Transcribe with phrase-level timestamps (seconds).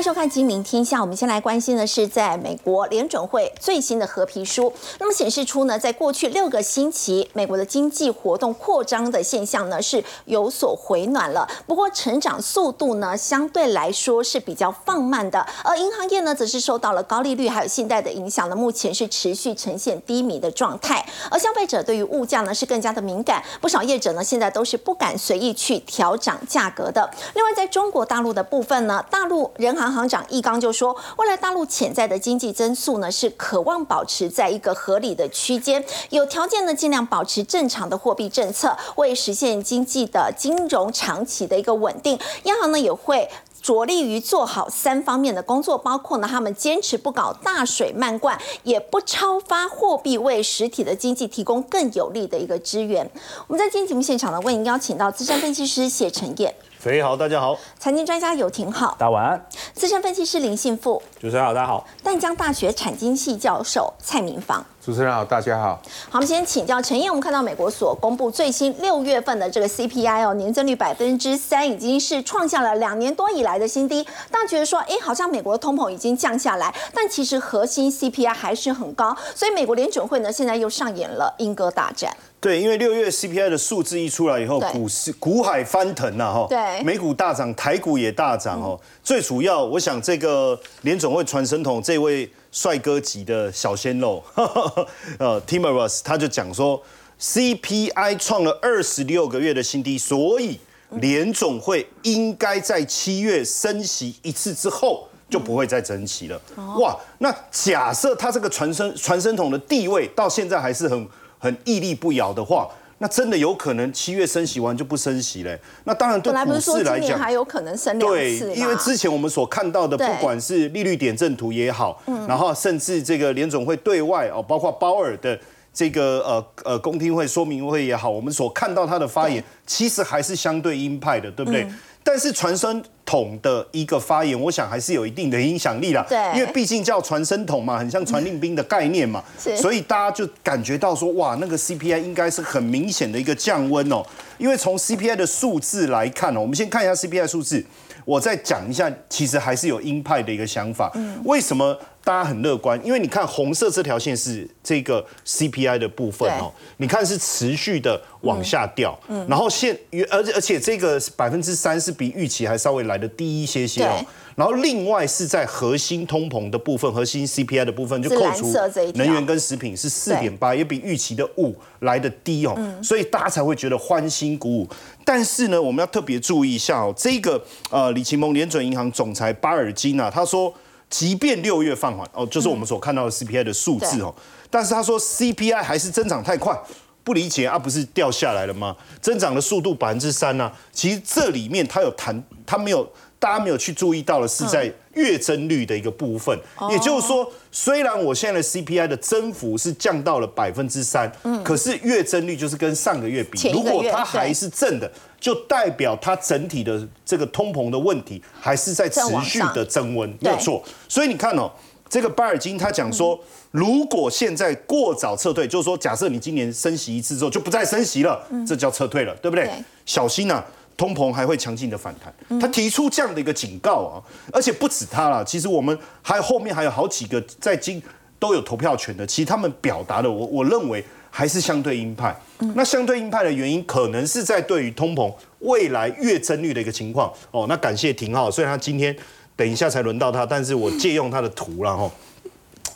[0.00, 0.98] 迎收看《金明天下》。
[1.00, 11.48] 我们先来关心的是，在美国联准会最新的合皮书，那么显示出呢，在过去六个星期，美国的经济活动扩张的现象呢是有所回暖了。
[11.66, 15.46] 不过，成长速度呢相对来说是比较放慢的。
[15.64, 21.02] 而银行业呢，则是受到了高利率还有信贷的影响呢，目前是持续呈现低迷的状态。
[21.30, 27.10] 而消费者对于物价呢是更加的敏感，不少业者呢现在都是不敢随意去调涨价格的。
[27.32, 43.30] 另外，在中国大陆的部分呢，大陆人行行长易纲就说，未来大陆潜在的经济增速呢是渴望保持在一个合理的区间，有条件呢尽量保持正常的货币政策，为实现经济的金融长期的一个稳定，央行呢也会
[43.62, 53.08] 着力于做好三方面的工作，包括呢他们坚持不搞大水漫灌，也不超发货币，为实体的经济提供更有力的一个支援。
[53.46, 56.52] 我们在今天节目现场呢，为您邀请到资深分析师谢承彦。
[56.80, 57.58] 肥好，大家好。
[57.78, 59.46] 财经专家有廷好，大家晚安。
[59.74, 61.86] 资深分析师林信富，主持人好，大家好。
[62.02, 65.78] 淡江大学产经系教授蔡明芳，主持人好，大家好。
[66.08, 67.10] 好，我们先请教陈燕。
[67.10, 74.02] 我们看到美国所公布最新六月份的这个 CPI 哦，年增率百分之三，已经是创下了两年多以来的新低。
[74.30, 79.14] 大家觉得说，哎，好像美国的通膨已经降下来，但其实核心 CPI 还是很高。
[79.34, 82.10] 所以美国联准会呢，现在又上演了英歌大战。
[82.40, 88.80] 对，因为六月 CPI 的数字一出来以后，股市股海翻腾呐，哈，对，美股大涨，台股也大涨哦。
[89.04, 94.22] 最主要，我想这个联总会传声筒这位帅哥级的小鲜肉，
[95.18, 96.82] 呃，Timorous，他就讲说
[97.20, 100.58] ，CPI 创了二十六个月的新低，所以
[100.90, 106.40] 联总会应该在七月升息一次之后，就不会再增息了。
[106.78, 111.08] 哇，那假设他这个传声传声筒的地位到现在还是很。
[111.42, 112.68] 很屹立不摇的话，
[113.02, 115.58] 那真的有可能七月升息完就不升息嘞。
[115.84, 118.40] 那当然对股市来讲，还有可能升两次。
[118.46, 125.38] 对，因为之前我们所看到的，不管是利率点阵图也好，然后甚至这个联总会对外哦，包括鲍尔的
[125.72, 131.66] 这个呃呃公听会说明会也好，我们所看到他的发言，其实还是相对鹰派的，对不对？
[132.02, 136.04] 但是传声筒的一个发言，我想还是有一定的影响力啦。
[136.08, 139.22] 对，因为毕竟叫传声筒嘛，很像传令兵的概念嘛，
[139.56, 144.04] 所以大家就感觉到说，哇，那个 CPI 应该是很明显的一个降温哦。
[144.38, 147.64] 因为从 CPI 的数字来看哦，我们先看一下 CPI 数字，
[148.04, 150.90] 我再讲一下，其实还是有鹰派的一个想法。
[150.94, 151.78] 嗯，为什么？
[152.02, 159.78] 大家很乐观，因为你看红色这条线是这个 CPI 的部分哦，你看是持续的往下掉，嗯，然后现
[160.10, 168.50] 而且而且这个百分之三是比预期还稍微来的低一些些哦，然后另外是在核心通膨的部分，核心 CPI 的部分就扣除
[168.94, 174.68] 能源跟食品是四点八，也比预期的五来的低哦，所以大家才会觉得欢欣鼓舞。
[175.04, 177.40] 但是呢，我们要特别注意一下哦，这个
[177.70, 180.52] 呃李奇蒙联准银行总裁巴尔金啊，他说。
[180.90, 184.12] 即便六月放缓哦，就是我们所看到的 CPI 的数字哦，
[184.50, 186.60] 但是他说 CPI 还是增长太快，
[187.04, 188.76] 不理解啊，不是掉下来了吗？
[189.00, 190.50] 增长的速度百分之三呢？
[190.72, 192.86] 其实这里面他有谈，他没有，
[193.20, 194.72] 大家没有去注意到的是在。
[194.94, 196.36] 月增率的一个部分，
[196.68, 210.60] 也就是说，虽然我现在的 CPI 的增幅是降到了百分之三，嗯，可是月增率就是跟上个月比，如果它还是正的，就代表它整体的这个通膨的问题还是在持续的增温，没有错。
[210.88, 211.48] 所以你看哦，
[211.88, 213.16] 这个巴尔金他讲说，
[213.52, 219.48] 如果现在过早撤退，就是说，假设你今年升息一次之后就不再升息了，这叫撤退了，对不对？
[219.86, 220.44] 小心呐。
[220.80, 224.00] 通膨还会强劲的反弹，他提出这样的一个警告啊，
[224.32, 227.82] 而且不止他了，其实我们还后面还有好几个在今
[228.18, 232.18] 都有投票权的，其实他们表达的我我认为还是相对鹰派。
[232.54, 237.44] 那相对鹰派的原因，可能是在对于通膨未来月增率的一个情况哦。
[237.46, 238.96] 那感谢廷浩，虽然他今天
[239.36, 241.90] 等一下才轮到他，但是我借用他的图了哈。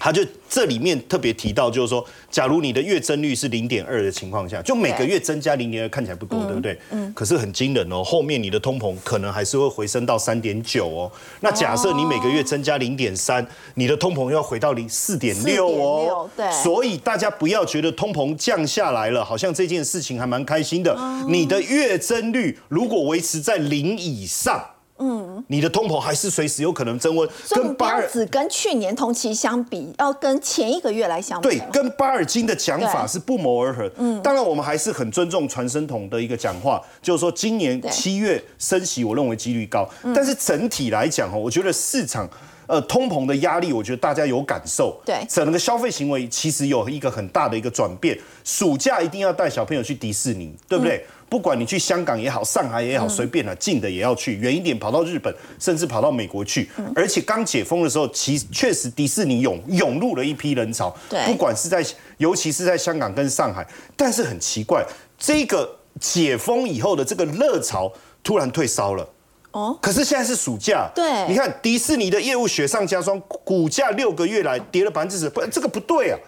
[0.05, 6.79] 他就这里面特别提到，就是说，假如你的月增率是零点二的情况下，就每个月增加零点二，看起来不多，对不对？
[6.91, 7.11] 嗯。
[7.15, 11.11] 可是很惊人哦，后面你的通膨可能还是会回升到三点九哦。
[11.41, 13.47] 那假设你每个月增加零点三，
[13.77, 16.29] 你的通膨要回到零四点六哦。
[16.37, 16.53] 对。
[16.53, 20.95] 所以大家不要觉得通膨降下来了，好像这件事情还蛮开心的。
[21.31, 24.63] 你的月增率如果维持在零以上。
[24.99, 31.49] 嗯，你的通膨还是随时有可能增温，跟巴尔只跟去年同期相比，要跟前一个月来相比。
[31.49, 33.91] 对，跟巴尔金的讲法是不谋而合。
[33.97, 39.89] 嗯，当然我们还是很尊重传声筒的一个讲话，就是说今年七月升息，我认为几率高。
[40.15, 42.29] 但是整体来讲哦，我觉得市场
[42.69, 44.97] 呃通膨的压力，我觉得大家有感受。
[45.05, 48.17] 对，整个消费行为其实有一个很大的一个转变。
[48.45, 51.05] 暑假一定要带小朋友去迪士尼，对不对？
[51.35, 56.71] 不管你去香港也好，上海也好，随便了，近的也要去，远一点跑到日本，甚至跑到美国去。
[56.95, 60.95] 而且刚解封的时候，其确实迪士尼涌涌入了一批人潮，
[61.27, 61.85] 不管是在
[62.19, 63.67] 尤其是在香港跟上海，
[63.97, 64.87] 但是很奇怪，
[65.19, 67.93] 这个解封以后的这个热潮
[68.23, 69.09] 突然退烧了。
[69.51, 76.19] 哦，可是现在是暑假，对，你看迪士尼的业务雪上加霜，股价六个月来跌了百分之十，不，这个不对啊。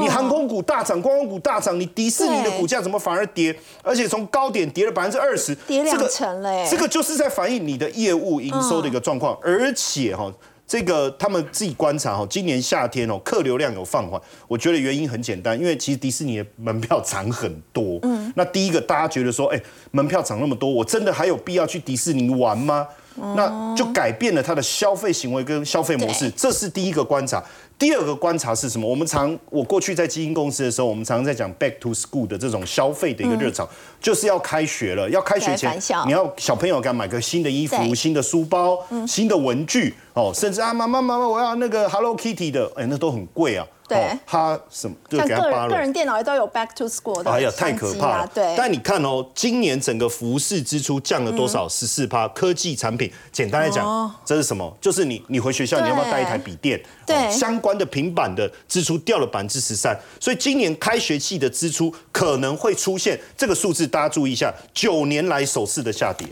[0.00, 3.54] 你航空股大涨，观光股大涨，你迪士尼的股价怎么反而跌？
[3.82, 6.68] 而且从高点跌了百分之二十，跌两成了。
[6.68, 10.30] 这个就是在反映你的业务营收的一个状况，而且哈，
[10.66, 14.20] 这个他们自己观察哈，今年夏天哦，客流量有放缓。
[14.46, 17.98] 我觉得原因很简单，因为其实迪士尼的门票涨很多。
[18.02, 19.60] 嗯，那第一个大家觉得说，哎，
[19.92, 22.86] 门票涨那么多，我真的还有必要去迪士尼玩吗？
[23.34, 27.42] 那就改变了他的消费行为跟消费模式，这是第一个观察。
[27.78, 28.88] 第二个观察是什么？
[28.88, 33.68] 我们常我过去在基金公司的时候，我们常常在讲 back to school 的这种消费的一个热潮，
[34.00, 43.64] 就是要开学了，要开学前你要小朋友给他买个新的衣服、新的书包、新的文具哦，甚至啊妈妈妈妈我要那个 Hello Kitty 的，哎那都很贵啊。
[43.88, 44.94] 对，他什么？
[45.10, 48.30] 像个人个人电脑也都有 Back to School 的，哎呀，太可怕了。
[48.34, 51.66] 对，但你看哦，今年整个服饰支出降了多少？
[51.68, 52.28] 十四趴。
[52.28, 54.76] 科技产品，简单来讲，这是什么？
[54.80, 56.80] 就是你你回学校你要不要带一台笔电？
[57.06, 59.98] 对，相关的平板的支出掉了百分之十三。
[60.20, 66.28] 所以今年开学季的支出可能会出现这个数字，大家注意一下，九年来首次的下跌。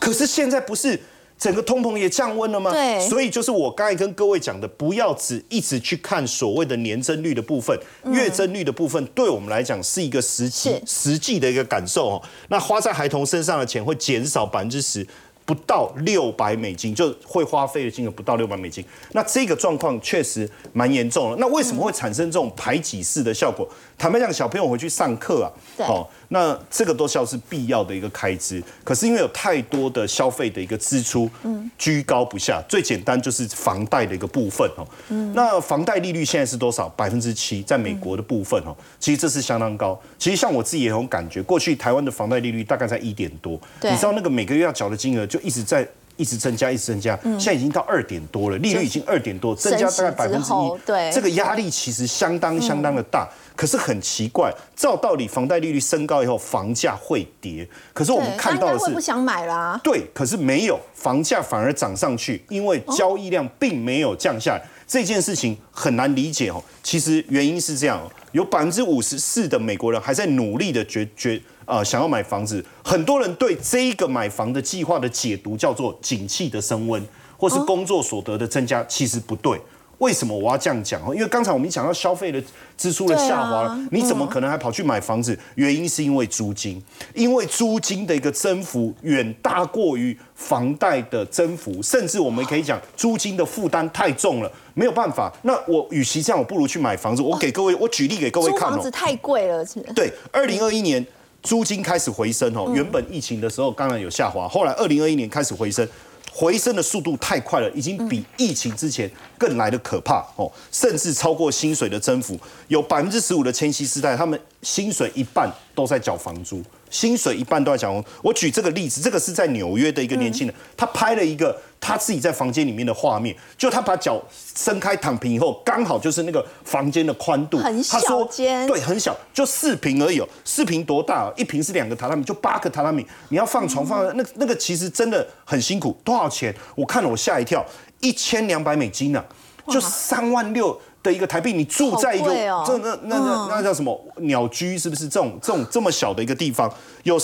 [0.00, 1.00] 可是现在不是。
[1.38, 2.70] 整个通膨也降温了吗？
[2.72, 12.22] 对，所以就是我刚才跟各位讲的，不要只一直去看所谓的年增率的部分，月增率的部分，对我们来讲是一个实际实际的一个感受哦。
[12.48, 15.06] 那花在孩童身上的钱会减少百分之十。
[15.44, 21.36] 不到六百美金就会花费的金额不到六百美金，那这个状况确实蛮严重了。
[21.38, 23.64] 那为什么会产生这种排挤式的效果？
[23.98, 25.48] 坦白讲，小朋友回去上课啊，
[25.78, 28.62] 哦，那这个都是要是必要的一个开支。
[28.84, 32.62] 可是因为有太多的消费的一个支出，嗯，居高不下。
[32.68, 36.88] 最简单就是房贷的一个部分哦，嗯，那房贷利率现在是多少？
[36.90, 39.98] 百分之七，在美国的部分哦，其实这是相当高。
[40.18, 45.26] 其实像我自己也有感觉，过去台湾的房贷利率大概在一点多，你知道那个每个月要缴的金额。
[45.26, 53.28] 就一直在一直增加，一直增加，现在已经到二点多了，利率已经二点多，增加大概百分之一，对，这个压力其实相当相当的大。
[53.54, 66.62] 可是很奇怪，照道理房贷利率升高以后，房价会跌，可是我们看到的是不想买啦，对，可是没有，房价反而涨上去，因为交易量并没有降下来，这件事情很难理解哦。
[66.82, 68.00] 其实原因是这样，
[68.32, 71.40] 有百分之五十四的美国人还在努力的决决。
[71.66, 77.04] 啊，想要买房子，很多人对这一个买房的计划的解读叫做景气的升温，
[77.36, 79.60] 或是工作所得的增加，其实不对。
[79.98, 81.00] 为什么我要这样讲？
[81.14, 82.40] 因为刚才我们讲到消费的
[82.76, 85.36] 支出的下滑了，你怎么可能还跑去买房子？
[85.54, 86.80] 原因是因为租金，
[87.14, 95.32] 因为租金的一个增幅远大过于房贷的增幅，甚至我们可以讲租金的负担太重了，没有办法。
[95.42, 97.22] 那我与其这样，我不如去买房子。
[97.22, 98.72] 我给各位，我举例给各位看哦。
[98.72, 101.04] 房子太贵了，是对，二零二一年。
[101.46, 105.88] 租金开始回升哦，原本疫情的时候当然有下滑，后来二零二一年开始回升，
[106.32, 109.08] 回升的速度太快了，已经比疫情之前
[109.38, 116.60] 更来的可怕哦，甚至超过薪水的增幅，有百分之十五的千禧世代，他们薪水一半都在缴房租。
[116.90, 118.04] 薪水一半都在讲。
[118.22, 124.22] 我举这个例子，这个是在纽约的一个年轻人，他拍了一个他自己在房间里面的画面，就他把脚
[124.54, 130.22] 伸开躺平以后，刚好就是那个房间的宽度，很小间，对，很小，就四平而已。
[130.44, 131.32] 四平多大？
[131.36, 135.96] 一平是两个榻榻米，就八个榻榻米，你要放床放那那个其实真的很辛苦。
[136.04, 136.54] 多少钱？
[136.74, 137.64] 我看了我吓一跳，
[138.00, 139.24] 一千两百美金呢，
[139.68, 140.80] 就三万六。
[141.06, 142.34] 的一个台币，你住在一个
[142.66, 144.76] 这那那那那叫什么鸟居？
[144.76, 146.72] 是不是这种这种这么小的一个地方？
[147.04, 147.16] 有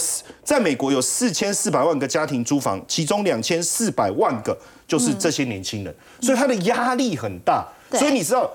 [0.44, 7.66] 在美国有四千四百万个家庭租房，其中两千四百万个就是这些年轻人，所以他的压力很大。
[7.90, 8.48] 所以你知道，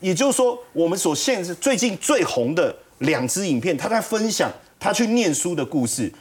[0.00, 4.50] 也就是说，我们所现是最近最红的两支影片，他在分享
[4.80, 6.12] 他去念书的故事。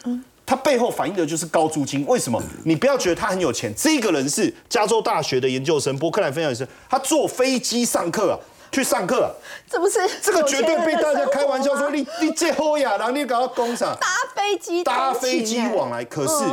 [0.54, 2.06] 他背后反映的就是高租金。
[2.06, 2.40] 为什么？
[2.64, 8.38] 你不要觉得他很有钱，这个人是加州大学的研究生，波克兰分享生，他坐飞机上课啊，
[8.72, 9.32] 去上课，啊
[9.68, 16.46] 这不是这个绝对被大家开玩笑说你你借后呀，然后你搞到工厂搭飞机搭飞机往来，可是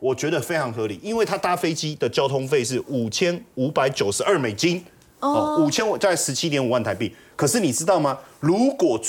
[0.00, 4.84] 我觉得非常合理，因为他搭飞机的交通费是五千五百九十二美金，
[5.20, 7.16] 哦，五千五在十七点五万台币。
[7.34, 8.18] 可是你知道吗？
[8.38, 9.00] 如果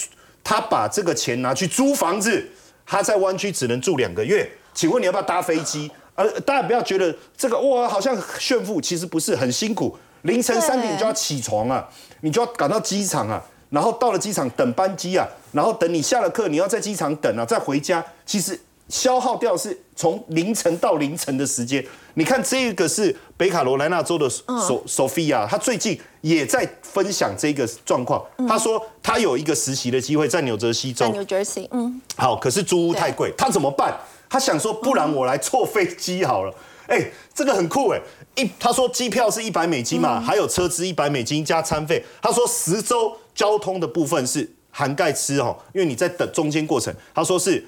[0.42, 2.48] 他把这个钱拿去租房子。
[2.88, 5.92] 他在湾区只能住两个月，请问你要不要搭飞机？
[6.16, 9.96] 呃，大家不要觉得这个哇好像炫富，其实不是很辛苦。
[10.24, 11.88] 凌晨三点就要起床啊，
[12.22, 18.04] 你就要赶到机场啊，然后到了机场等班机啊，然后等你下了课，你要在机场等啊，再回家。
[18.26, 21.86] 其实消耗掉是从凌晨到凌晨的时间。
[22.14, 28.24] 你看这个是北卡罗来纳州的索索菲亚，他最近也在分享这个状况。
[28.48, 31.08] 他说他有一个实习的机会在纽泽西州。
[31.10, 32.02] New Jersey，嗯。
[32.16, 33.96] 好，可是租屋太贵，他怎么办？
[34.30, 36.54] 他想说，不然我来坐飞机好了。
[36.88, 38.02] 哎，这个很酷哎！
[38.36, 42.04] 一他说机票是一百美金嘛，还有车资一百美金加餐费。
[42.22, 46.92] 他说十周交通的部分是涵盖吃哦，因为你在等中间过程。
[47.14, 47.64] 他说是。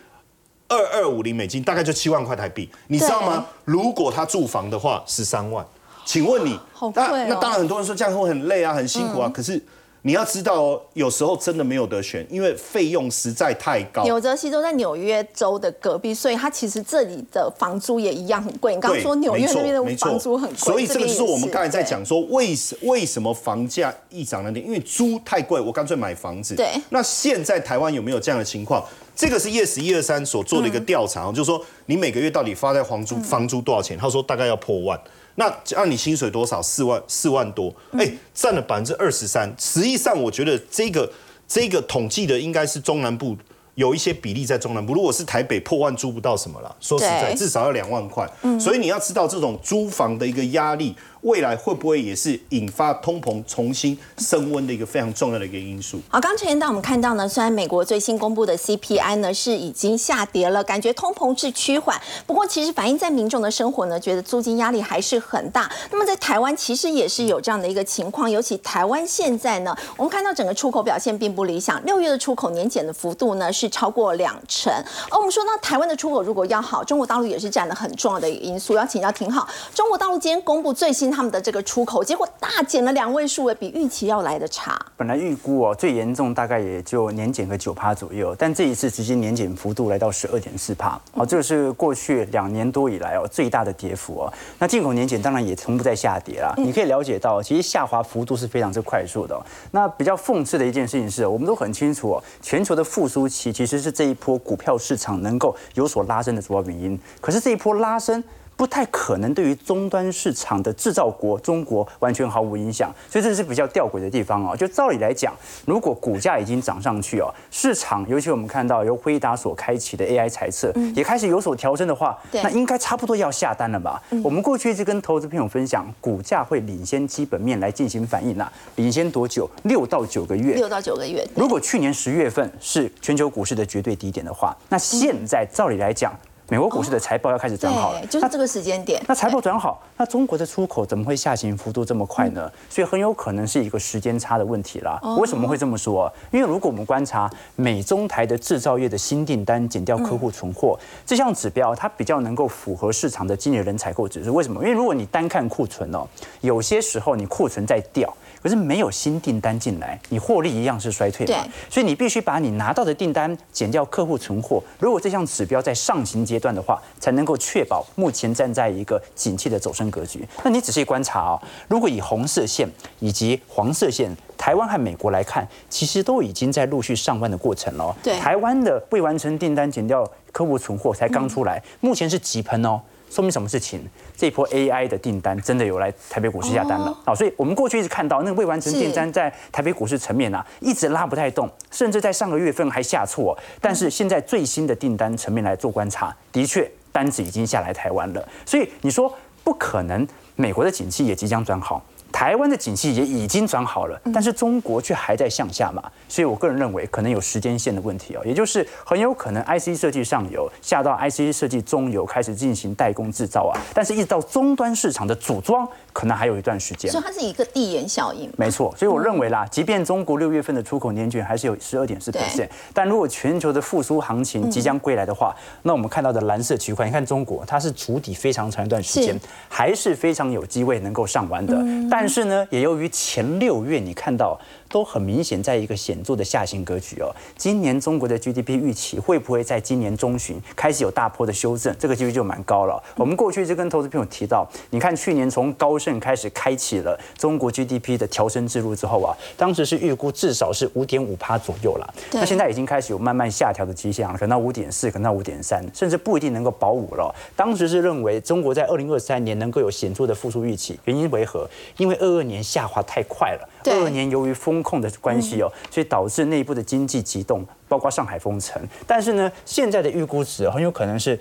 [0.69, 3.45] 二二五零美金，大概就七万块台币，你知道吗？
[3.65, 5.65] 如果他住房的话，十三万。
[6.05, 6.57] 请问你，
[6.95, 9.29] 那那当然很多人说这样会很累啊，很辛苦啊。
[9.31, 9.61] 可是
[10.01, 14.01] 你要知道哦，有时候真的没有得选，因为费用实在太高。
[14.03, 18.73] 纽泽西州在纽约州的隔壁，所以它其实这里的房租也一样很贵。
[18.73, 24.65] 你刚刚说纽约那边的房租很贵，所以这个就是我们刚才在讲说，为什为什么房价一涨了点？
[24.65, 26.55] 因为租太贵，我干脆买房子。
[26.55, 26.71] 对。
[26.89, 28.83] 那现在台湾有没有这样的情况？
[29.19, 33.97] 这个是 Yes 一二三所做的一个调查，就是说你每个月到底发在房租房租多少钱？
[33.97, 34.97] 他说大概要破万。
[35.35, 36.61] 那按你薪水多少？
[36.61, 39.53] 四万四万多，哎，占了百分之二十三。
[39.59, 41.11] 实际上，我觉得这个
[41.45, 43.35] 这个统计的应该是中南部
[43.75, 44.93] 有一些比例在中南部。
[44.93, 48.25] 如果是台北破万租不到什么了，说实在，至少要两万块。
[48.57, 50.95] 所以你要知道这种租房的一个压力。
[51.21, 55.99] 未来会不会也是引发通膨重新升温的一个非常重要的一个因素？
[56.07, 65.69] 好，刚才到我们看到呢，虽然美国最新公布的 CPI 呢是已经下跌了，感觉通膨是趋缓，不过其实反映在民众的生活呢，觉得租金压力还是很大。
[65.91, 74.71] 那么在台湾其实也是有这样的一个情况，尤其台湾现在呢，我们看到整个出口表现并不理想，六月的出口年减的幅度呢是超过两成。
[75.09, 78.75] 而我们说到台湾的出口如果要好，中国大陆也是占了很重要的一个因素。
[78.75, 79.45] 要请教挺好，
[79.75, 81.08] 中国大陆今天公布最新。
[81.09, 84.79] 他们的这个出口结果大减了两位数，比预期要来的差。
[84.97, 94.33] 本来预估哦，最严重大概也就年减个九趴左右，但这一次直接年减幅度来到十二点四帕，哦，这个是过去两年多以来哦最大的跌幅哦。
[94.57, 99.39] 那进口年减当然也从不在下跌啦，你可以了解到，其实下滑幅度是非常之快速的。
[99.71, 106.99] 那比较讽刺的一件事情是，我们都很清楚哦，全球的复苏期其实是这一波股票市场能够有所拉升的主要原因。
[107.21, 108.23] 可是这一波拉升。
[108.59, 114.53] 不太可能对于终端市场的制造国中国完全毫无影响，所以这是比较吊诡的地方哦。
[114.53, 115.33] 就照理来讲，
[115.65, 124.03] 如果股价已经涨上去哦，市场尤其我们看到由辉达所开启的 AI 猜测也开始有所调整的话，那应该差不多要下单了吧？
[124.21, 129.49] 我们过去一直跟投资朋友分享，股价会领先基本面来进行反应呐，领先多久？
[129.63, 130.55] 六到九个月。
[130.55, 131.25] 六到九个月。
[131.33, 136.13] 如果去年十月份是全球股市的绝对低点的话，那现在照理来讲。
[136.49, 138.99] 美国股市的财报要开始转好了，就是这个时间点。
[139.07, 142.51] 那财报转好，那中国的出口怎么会下行幅度这么快呢？
[142.69, 144.99] 所以很有可能是一个时间差的问题啦。
[145.19, 146.11] 为什么会这么说？
[146.31, 154.33] 因为如果我们观察美中台的制造业的新订单减掉客户存货这项指标，它比较能够符合市场的经理人采购指数。
[154.33, 154.59] 为什么？
[154.63, 156.07] 因为如果你单看库存哦，
[156.41, 158.11] 有些时候你库存在掉。
[158.41, 161.45] 可是没有新订单进来，你获利一样是衰退嘛？
[161.69, 164.63] 所以你必须把你拿到的订单减掉客户存货。
[164.79, 170.27] 如果这项指标在上行阶段的话，才能够确保目前站在一个景气的走升格局。
[170.43, 172.67] 那你仔细观察哦，如果以红色线
[172.99, 177.95] 以及黄色线，台湾和美国来看，其实都已经在陆续上万的过程了。
[178.01, 182.79] 对，台湾的未完成订单减掉客户存货才刚出来，目前是急喷哦。
[183.09, 183.81] 说明什么事情？
[184.15, 187.15] 这一波 AI 的订单真的有来台北股市下单了啊！
[187.15, 193.37] 所以我们过去一直看到那个未完成订单在台北股市层面啊，一直拉不太动，甚至在上个月份还下挫。
[193.59, 198.27] 但是现在最新的订单层面来做观察，的确单子已经下来台湾了。
[198.45, 199.13] 所以你说
[199.43, 201.83] 不可能，美国的景气也即将转好。
[202.19, 215.65] 台湾的景气也已经转好了，但是中国却还在向下嘛，所以我个人认为可能有时间线的问题哦，也就是很有可能 IC 设计上游下到 IC 设计中游开始进行代工制造啊，但是一直到终端市场的组装。
[215.99, 218.31] 可能还有一段时间，所以它是一个递延效应。
[218.37, 231.53] 没错，所以我认为啦，即便中国六月份的出口年均还是有十二点四 percent，但如果全球的复苏行情即将归来的话，那我们看到的蓝色区块，你看中国它是筑底非常长一段时间，还是非常有机会能够上完的。
[231.91, 234.39] 但是呢，也由于前六月你看到。
[234.69, 237.13] 都很明显，在一个显著的下行格局哦。
[237.35, 241.75] 今年中国的 GDP 预期会不会在今年中旬开始有大坡的修正？
[241.77, 242.81] 这个几率就蛮高了。
[242.95, 245.89] 我们过去就跟投资朋友提到，你看去年从高盛。
[245.99, 251.93] 开始开启了中国 GDP 的调升之路之后啊，当时是预估至少是五点五趴左右了。
[252.11, 257.13] 那现在已经开始有慢慢下调的迹象了，可能到五点四，可能到五点三，甚至不一定能够保五了。
[257.35, 261.49] 当时是认为中国在二零二三年能够有显著的复苏预期，原因为何？
[261.77, 268.61] 因为二二年下滑太快了，二二年由于风控的关系哦，所以导致内部的经济急动，包括上海封城。
[268.85, 271.17] 但是呢，现在的预估值很有可能是。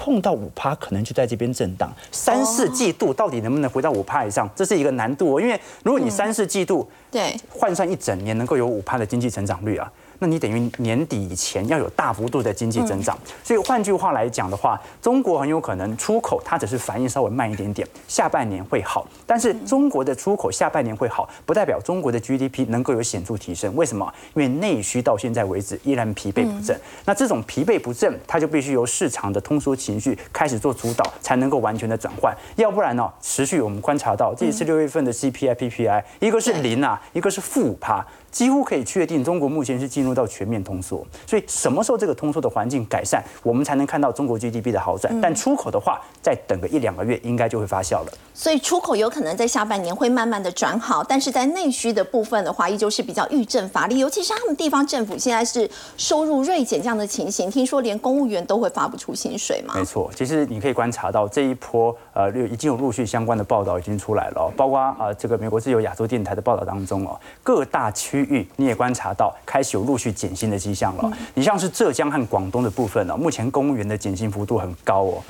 [0.00, 1.92] 碰到五趴，可能就在这边震荡。
[2.12, 5.40] 三四季度到底能不能回到五趴以上，这是一个难度哦。
[5.40, 9.92] 因为如果你三四季度对换算一整年能够有五趴的经济成长率啊。
[10.20, 19.06] 那你等于年底以前要有大幅度的经济增长，所以换句话来讲的话，中国很有可能出口它只是反应稍微慢一点点，下半年会好。
[19.26, 23.74] 但是中国的出口下半年会好，不代表中国的 GDP 能够有显著提升。
[23.76, 24.12] 为什么？
[24.34, 26.78] 因为内需到现在为止依然疲惫不振。
[27.04, 32.34] 那这种疲惫不振，它就必须由市场的通缩情绪开始做主导，才能够完全的转换。
[32.56, 38.04] 要不然呢，持续我们观察到这一次六月份的 CPI、PPI，一个是零啊，一个是负五趴。
[38.38, 41.04] 几乎可以确定，中国目前是进入到全面通缩。
[41.26, 45.20] 所以什么时候这个通缩的环境改善，我们才能看到中国 GDP 的好转？
[45.20, 48.12] 但出口的话，再等个一两个月，应该就会发酵了。
[48.32, 53.98] 所以出口有可能在下半年会慢慢的转好，但是在内需的部分的话，依旧是比较遇政乏力。
[53.98, 59.74] 尤其是他们地方政府现在是收入锐减这样的情形，听说连公务员都会发不出薪水嘛？
[59.74, 68.27] 没错，其实你可以观察到这一波呃，已经有陆续相关的报道已经出来了，包括啊这个美国自由亚洲电台的报道当中哦，各大区。
[68.56, 71.12] 你也观察到开始有陆续减薪的迹象了。
[71.34, 75.22] 你像是浙江和广东的部分呢，目前公务员的减薪幅度很高哦，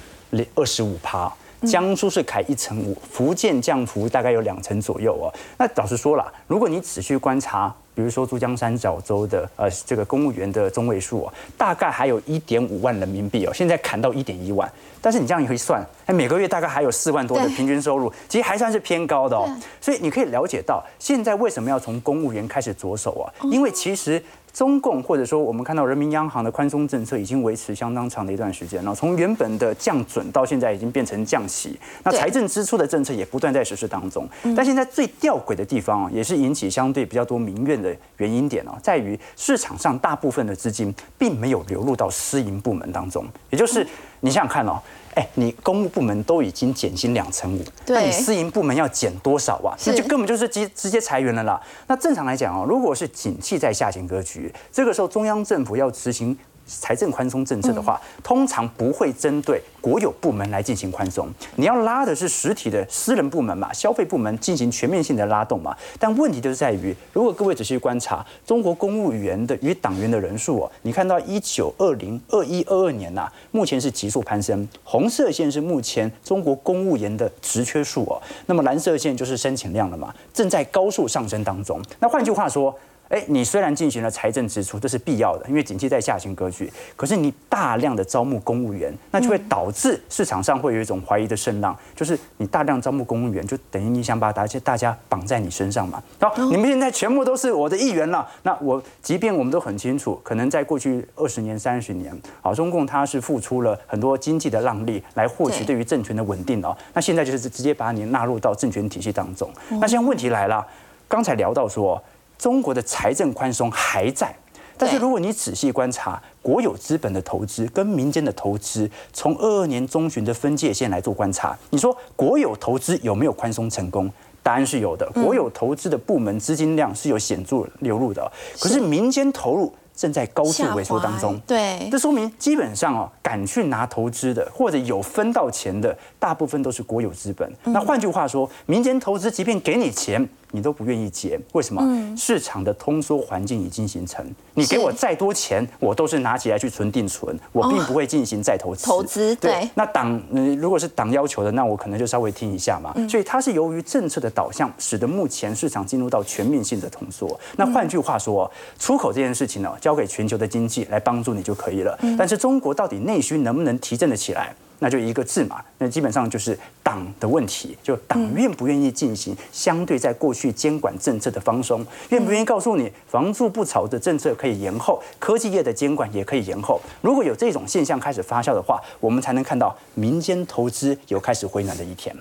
[0.54, 1.32] 二十五趴。
[1.62, 5.26] 江苏是砍一成五，福建降幅大概有两成左右哦。
[5.56, 14.70] 那老实说了，如果你仔细观察，比如说珠江三角洲的呃这个公务员的中位数哦，大概还有一点五万人民币哦，现在砍到一点一万。
[15.00, 19.48] 但是你这样一算，哎，每个月大概还有四万多的平均收入，其实还算是偏高的哦。
[19.80, 23.24] 所以你可以了解到，现在为什么要从公务员开始着手啊？
[23.50, 24.22] 因为其实。
[24.58, 34.28] 中共或者说我们看到人民央行的宽松政策已经维持相当长的一段时间了，从原本的降准到现在已经变成降息，那财政支出的政策也不断在实施当中。
[34.56, 43.86] 但现在最吊诡的地方啊，也是引起相对比较多民怨的原因点哦，在于市场上大部分的资金并没有流入到私营部门当中，也就是
[44.18, 44.82] 你想想看哦。
[45.18, 49.74] 哎，你公务部门都已经减薪两成五，那你私营部门要减多少啊？
[49.84, 51.60] 那就根本就是直直接裁员了啦。
[51.88, 56.38] 那正常来讲哦，如果是景气在下行格局，这个时候中央政府要执行。
[56.68, 65.76] 财政宽松政策的话，通常不会针对国有部门来进行宽松，你要拉的是实体的私人部门嘛，消费部门进行全面性的拉动嘛。
[65.98, 81.80] 但问题就是在于，如果各位仔细观察中国公务员的与党员的人数哦，你看到一九二零二一二二年呐，目前是急速攀升，红色线是目前中国公务员的职缺数哦，那么蓝色线就是申请量了嘛，正在高速上升当中。
[81.98, 82.74] 那换句话说。
[83.08, 86.70] 哎，你虽然进行了财政支出，这是必要的，因为经济在下行格局。
[86.94, 96.02] 可是你大量的招募公务员，那就会导致市场上会有一种怀疑的声浪，就是你大量招募公务员，就等于你想把大家大家绑在你身上嘛。
[96.20, 106.76] 好，你们现在全部都是我的议员了，那我即便我们都很清楚，可能在过去二十年、三十年，好，中共它是付出了很多经济的让利来获取对于政权的稳定哦。
[106.92, 109.50] 那现在就是直接把你纳入到政权体系当中。
[109.80, 110.66] 那现在问题来了，
[111.08, 111.98] 刚才聊到说。
[112.38, 114.34] 中国的财政宽松还在，
[114.76, 124.10] 但是如果你仔细观察国有资本的投资跟民间的投资，从二二年中旬的分界线来做观察，你说国有投资有没有宽松成功？
[124.42, 129.74] 答案是有的，国有投资的部门资金量是有显著流入的，可是民间投入。
[129.98, 137.52] 正在高速萎缩当中，对，这说明基本上哦，敢去拿投资的或者有分到钱的，大部分都是国有资本。
[137.64, 141.82] 那换句话说，民间投资即便给你钱，你都不愿意接，为什么？
[142.16, 148.86] 市场的通缩环境已经形成，你给我再多钱，我都是拿起来去存定存，我并不会进行再投资。
[148.86, 150.20] 投资对，那党
[150.60, 152.94] 如果是党要求的，那我可能就稍微听一下嘛。
[153.08, 157.38] 所以它是由于政策的导向，使得目前市场进入到全面性的通缩。
[157.56, 159.72] 那换句话说，出口这件事情呢？
[159.80, 164.54] 交给全球的经济来帮助你就可以了，但是中国到底内需能不能提振得起来？
[164.80, 176.80] 那就一个字嘛，那基本上就是党的问题，就党愿不愿意进行相对在过去监管政策的放松，愿不愿意告诉你房住不炒的政策可以延后，科技业的监管也可以延后。
[177.00, 182.14] 如果有这种现象开始发酵的话，我们才能看到民间投资有开始回暖的一天。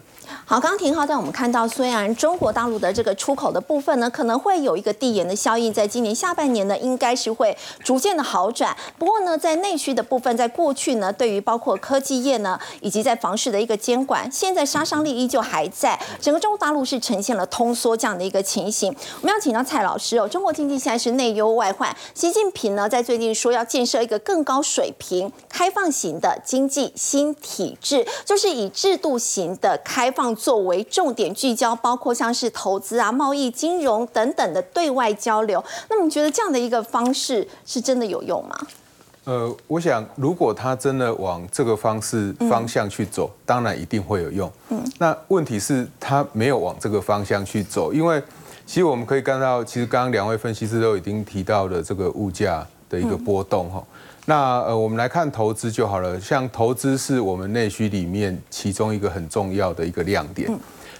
[0.49, 8.73] 好，刚刚廷浩在我们看到，虽然中国大陆的这个出口的部分呢，可能会有一个递延的效应，在今年下半年呢，应该是会逐渐的好转。
[8.97, 14.65] 不过呢，在内需的部分，在过去呢，对于包括科技业呢，以及在房市的一个监管，现在。
[14.65, 18.93] 杀伤力依旧还在，整个中国大陆是呈现了通缩这样的一个情形。
[19.21, 35.63] 我们要请到蔡老师哦，中国经济现在是内忧外患，习近平呢在最近说要建设一个更高水平、开放型的经济新体制，就是以制度型的开放作为重点聚焦，包括像是投资啊、贸易、金融等等的对外交流。
[35.89, 38.56] 那么你觉得这样的一个方式是真的有用吗？
[39.26, 44.50] 呃，我想，如果他真的往这个方式方向去走，当然一定会有用。
[44.69, 48.23] 嗯，那问题是，他没有往这个方向去走，因为
[48.65, 53.84] 其实我们可以看到，其实刚刚两位分析师都已经提到了这个物价的一个波动哈。
[54.29, 60.51] 那呃，我们来看投资就好了，像投资是我们内需里面其中一个很重要的一个亮点。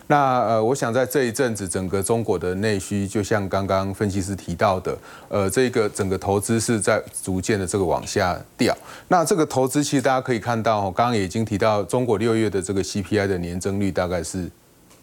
[0.07, 8.73] 那呃，我想在这一阵子，整个中国的内需，就像刚刚分析师提到的，呃，这个整个投资是在逐渐的这个往下掉。
[9.09, 14.49] 那这个投资其实大家可以看到，刚刚也已经提到，中国六月的这个 CPI 的年增率大概是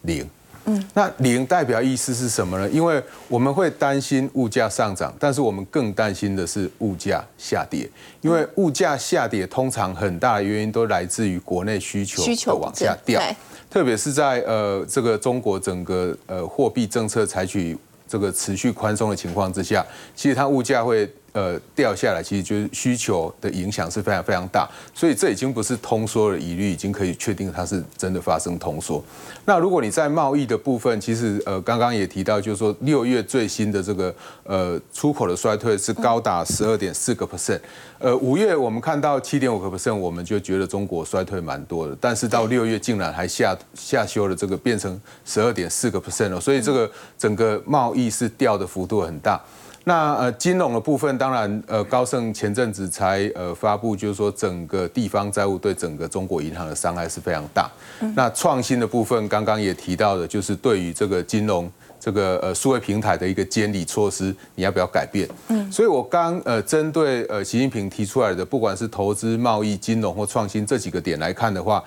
[0.01, 0.27] 零。
[0.65, 2.69] 嗯，那零代表意思是什么呢？
[2.69, 7.89] 因为我们会担心物价上涨，但是我们更担心的是物价下跌。
[8.21, 13.21] 因为物价下跌通常很大的原因都来自于国内需求的往下掉。
[13.69, 21.09] 特别是在呃这个中国整个呃货币政策采取这个持续宽松的情况之下，其实它物价会。
[21.35, 29.03] 呃，掉下来其实就是需求的影响是非常非常大，所以这已经不是通缩的疑虑，已经可以确定它是真的发生通缩。
[29.43, 37.59] 那如果你在贸易的部分，其实呃刚刚也提到，就是说六月最新的这个呃出口的衰退是高达十二点四个 percent，
[37.99, 49.41] 呃五月我们看到七点五个 percent，我们就觉得中国衰退蛮多的，但是到六月竟然还下下修了这个变成十二点四个 percent 了，所以这个整个贸易是掉的幅度很大。
[49.87, 57.69] 那呃，金融的部分，当然呃，高盛前阵子才呃发布，就是说整个地方债务对整个中国银行的伤害是非常大。
[58.15, 65.29] 那创新的部分，刚刚也提到的，就是对于这个金融这个呃数位平台的一个监理措施，你要不要改变？
[65.49, 71.83] 嗯，所以我刚呃针对呃习近平提出来的，不管是投资、贸易、金融或创新这几个点来看的话。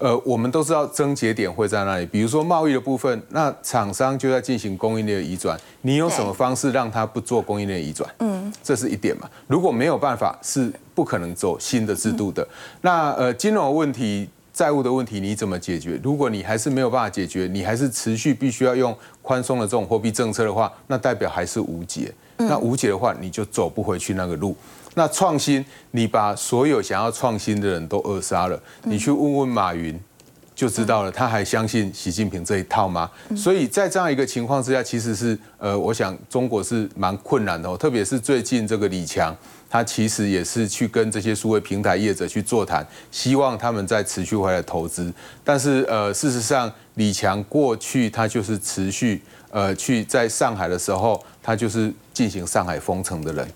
[0.00, 8.08] 呃，我们都知道症结点会在那里，比如说贸易的部分，那厂商就在进行供应链的移转，你有什么方式让他不做供应链移转？
[8.18, 9.28] 嗯，这是一点嘛。
[9.46, 12.46] 如果没有办法，是不可能走新的制度的。
[12.80, 16.00] 那呃，金融问题、债务的问题你怎么解决？
[16.02, 22.10] 如果你还是没有办法解决，你还是持续必须要用宽松的这种货币政策的话，那代表还是无解。
[22.38, 24.56] 那无解的话，你就走不回去那个路。
[24.94, 28.60] 那创新，你把所有想要创新的人都扼杀了。
[28.84, 29.98] 你去问问马云，
[30.54, 33.10] 就知道了，他还相信习近平这一套吗？
[33.36, 37.76] 所以在这样一个情况之下，其实是呃，我想中国是蛮困难的哦。
[37.76, 39.34] 特别是最近这个李强，
[39.70, 45.12] 他其实也是去跟这些数位平台业者去座谈，希望他们再持续回来投资。
[45.44, 53.48] 但是呃，事实上，李强过去他就是持续呃去在上海的时候，他就是进行上海封城的人。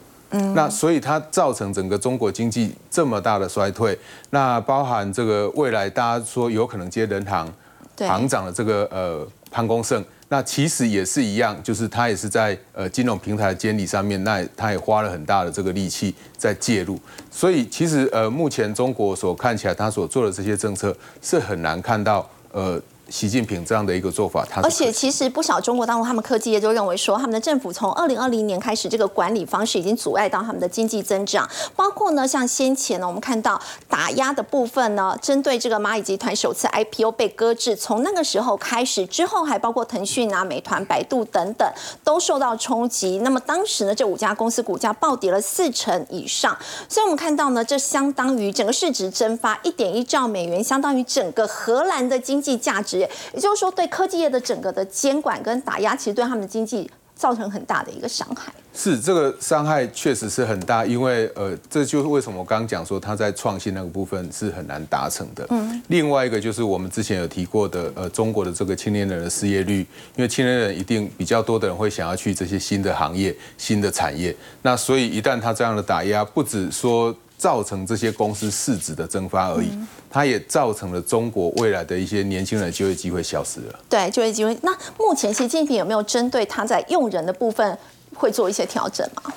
[0.55, 3.99] 那所以它造成整个中国经济这么大的衰退，
[4.31, 7.53] 那包含这个未来大家说有可能接人行
[7.99, 16.99] 行长的这个呃潘功胜，那其实也是一样，就是他也是在呃金融平台的监理上面，那他也花了很大的这个力气在介入，
[17.31, 22.81] 所以其实呃目前中国所看起来他所做的这些政策是很难看到呃。
[23.11, 31.47] 习近平这样的一个做法，他而且其实不少中国大陆他们科技业都认为说，他们的政府从二零二零年开始，这个管理方式已经阻碍到他们的经济增长。
[31.77, 41.71] 包括呢，像先前呢，我们看到打压的部分呢，针对这个蚂蚁集团首次 IPO 被搁置，从那个时候开始之后，还包括腾讯啊、美团、百度等等
[42.03, 43.19] 都受到冲击。
[43.19, 46.57] 那么当时呢，这五家公司股价暴跌了四成以上。
[46.89, 52.94] 所以我们看到呢，这相当于整个市值蒸发一点一兆美元，相当于整个荷兰的经济价值。
[52.99, 58.53] 也就是说，对科技业的整个的监管跟打压，其实对他们的经济造成很大的一个伤害。
[58.75, 65.47] 是这个伤害确实是很大，因为呃，这就是为什么我刚刚讲说他在创新那个部分是很难达成的。
[65.51, 65.81] 嗯。
[65.89, 77.15] 另外一个就是我们之前有提过的，呃，中国的这个青年人的失业率，因为青年人一定比较多的人会想要去这些新的行业、新的产业，那所以一旦他这样的打压，不止说。
[77.37, 79.69] 造成这些公司市值的蒸发而已，
[80.09, 83.79] 它也造成了中国未来的一些年轻人就业机会消失了。
[83.89, 84.57] 对，就业机会。
[84.63, 87.77] 那目前习近平有没有针对他在用人的部分
[88.15, 89.33] 会做一些调整吗？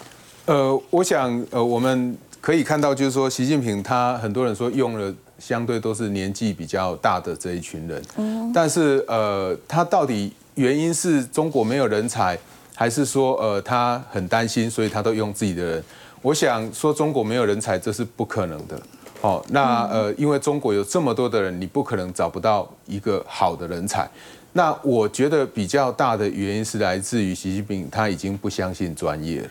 [0.46, 12.38] 呃，我想，呃，我们可以看到，就是说，习近平他很多人说用了相对都是年纪比较大的这一群人，嗯，但是呃，他到底原因是中国没有人才，
[12.74, 15.84] 还是说呃他很担心，所以他都用自己的人？
[16.22, 18.82] 我想说，中国没有人才，这是不可能的。
[19.22, 24.08] 哦，那呃，因为中国有这么多的人，你不可能找不到一个好的人才。
[24.54, 29.50] 那我觉得比较大的原因是来自于习近平他已经不相信专业了。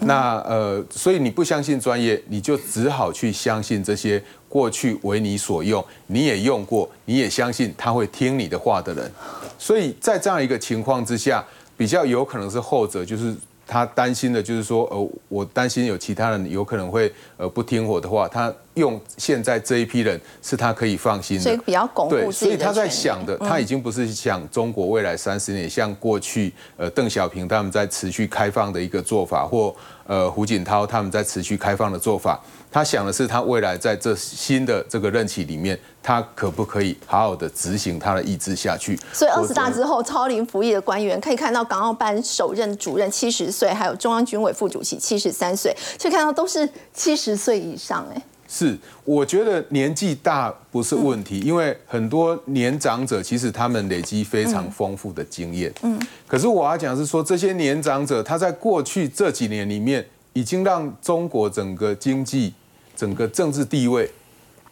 [0.00, 9.10] 那呃，所以你不相信专业，你就只好去相信这些过去为你所用，你也用过，你也相信他会听你的话的人。
[9.58, 11.44] 所以在这样一个情况之下，
[11.76, 13.34] 比较有可能是后者，就是。
[13.70, 18.26] 他担心的就是说，呃，我担心有其他人有可能会呃不听我的话。
[18.26, 29.72] 他用现在这一批人是他可以放心的，所以比较巩固对，所以他在想的，他已经不是想中国未来三十年像过去呃邓小平他们在持续开放的一个做法，或
[30.08, 32.40] 呃胡锦涛他们在持续开放的做法。
[32.72, 38.96] 他想的是，他未来在这新的这个任期里面，他可不可以好好的执行他的意志下去？
[39.12, 48.06] 所以二十大之后，超龄服役的官员可以看到，港澳办首任主任七十岁，还有中央军委副主席七十三岁，以看到都是七十岁以上。
[48.14, 55.72] 哎，是，我觉得年纪大不是问题，因为很多年长者其实他们累积非常丰富的经验。
[55.82, 62.54] 嗯，可是我要讲是说，这些年长者他在过去这几年里面，已经让中国整个经济。
[63.00, 64.10] 整个政治地位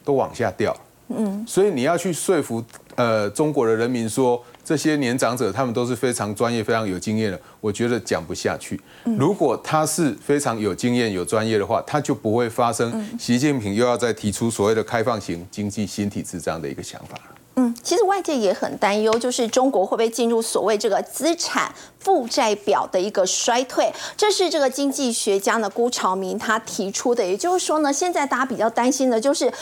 [0.05, 0.77] 都往下掉，
[1.09, 2.62] 嗯，所以你要去说服
[2.95, 8.79] 呃中国的人民说这些年长者他们都是非常专业、非常有经验的，我觉得讲不下去。
[9.17, 17.19] 如果他是非常有经验、有专业的话，他就不会发生习近平又要再提出所谓的开放型经济新体制这样的一个想法。
[17.59, 23.92] 嗯，其实外界也很担忧，就是中国会不会进入所谓这个资产负债表的一个衰退？
[24.16, 27.27] 这是这个经济学家呢辜朝明他提出的。
[27.27, 29.53] 也就是说呢，现在大家比较担心的就是，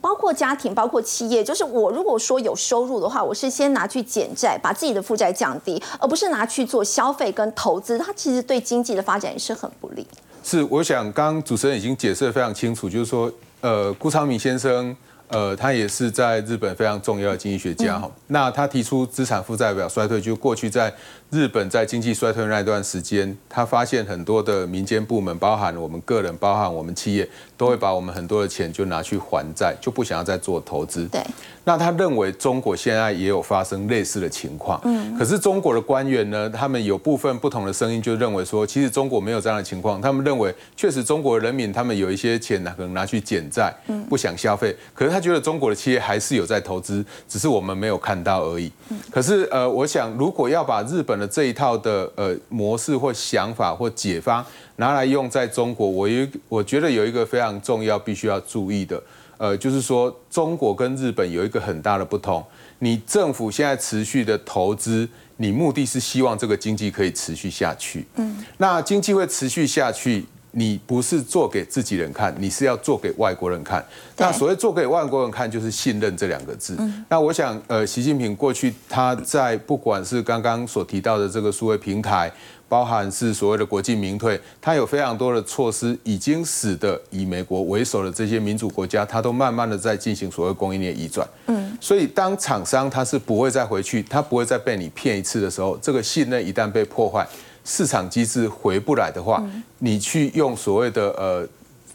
[0.00, 7.98] 包括家庭、包括企业，就是我如果说有收入的话，我是先拿去减债，把自己的负债降低，而不是拿去做消费跟投资。
[7.98, 10.06] 它其实对经济的发展也是很不利。
[10.44, 13.28] 是，我想刚刚主持人已经解释的非常清楚，就是说，
[13.62, 14.96] 呃，辜朝明先生。
[15.32, 18.10] 呃，他也是在日本非常重要的经济学家哈。
[18.26, 20.92] 那他提出资产负债表衰退，就过去在
[21.32, 31.06] 日本在经济衰退那段时间，他发现很多的民间部门，包含我们个人，包含我们企业，都会把我们很多的钱就拿去还债，就不想要再做投资。
[31.06, 31.22] 对。
[31.64, 40.00] 那他认为中国现在也有发生类似的情况，嗯，可是中国的官员呢，他们有部分不同的声音，就认为说，其实中国没有这样的情况。
[40.02, 44.76] 他们认为，确实中国人民他们有一些钱呢，可能拿去减债，嗯，不想消费。
[44.92, 48.70] 可是他觉得中国的企业还是有在投资，只是我们没有看到而已。
[49.10, 54.44] 可是呃，我想如果要把日本的这一套的呃模式或想法或解方
[54.76, 59.00] 拿来用在中国，我有我觉得有一个非常重要必须要注意的。
[59.38, 62.44] 呃，就是说，中国跟日本有一个很大的不同。
[62.78, 65.08] 你政府现在持续的投资，
[65.38, 68.06] 你目的是希望这个经济可以持续下去。
[68.16, 73.84] 嗯，那经济会持续下去，你不是做给自己人看，你是要做给外国人看。
[74.16, 76.76] 那所谓做给外国人看，就是信任这两个字。
[77.08, 82.32] 那我想，呃，习近平过去他在不管是刚刚所提到的这个数位平台。
[82.68, 91.28] 包含是所谓的国进民退，他有非常多的措施，已经使得以美国为首的这些民主国家，他都慢慢的在进行所谓供应链移转。
[91.48, 97.28] 嗯，所以当厂商他是不会再回去，他不会再被你骗一次的时候，这个信任一旦被破坏，
[97.64, 99.42] 市场机制回不来的话，
[99.78, 101.46] 你去用所谓的呃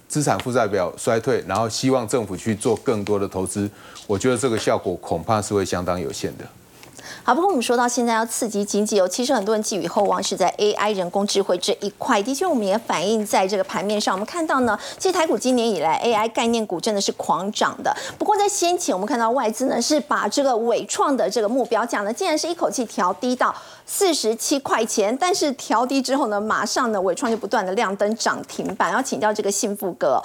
[0.07, 3.69] 资产负债表衰退，然后希望政府去做更多的投资，
[4.05, 6.45] 我觉得这个效果恐怕是会相当有限的。
[7.23, 12.23] 好，不过我们说到现在要刺激经济哦，其实很多人寄予厚望是在 AI 人工智慧这一块。
[12.23, 14.15] 的确，我们也反映在这个盘面上。
[14.15, 17.93] 我们看到呢，其实台股今年以来 AI 概念股真的是狂涨的。
[18.17, 23.53] 不过在先前，我们看到外资呢是把这个伟创的这个目标价呢，竟然是一口气调低到
[23.87, 25.17] 四十七块钱。
[25.17, 28.91] 但是调低之后呢，马上呢伟创就不断的亮灯涨停板。
[28.91, 30.21] 要请教这个幸福哥，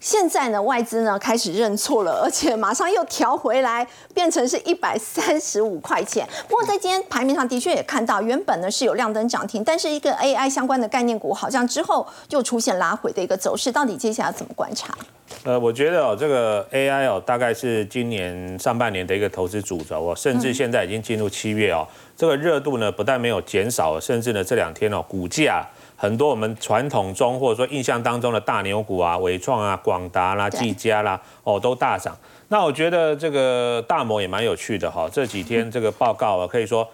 [0.00, 6.28] 现在呢外资呢开始认错了，而且马上又调回来，变成是一百三十五块钱。
[6.48, 14.96] 不过在今天盘面上的确也看到，原本呢是有亮灯涨停，但是一个 AI 相关的概念股好像之后又出现拉回的一个走势，到底接下来怎么观察？
[15.44, 25.66] 呃，我觉得哦，这个 AI 哦，大概是今年上半年的一个投资主轴哦，甚至现在已经进入七月哦，这个热度呢不但没有减少，甚至呢这两天哦，股价
[25.96, 32.16] 很多我们传统中或者说印象当中的大牛股啊，伟创啊、广达啦、技嘉啦，哦都大涨。
[32.48, 36.86] 那我觉得这个大摩也蛮有趣的哈，这几天这个报告啊，可以说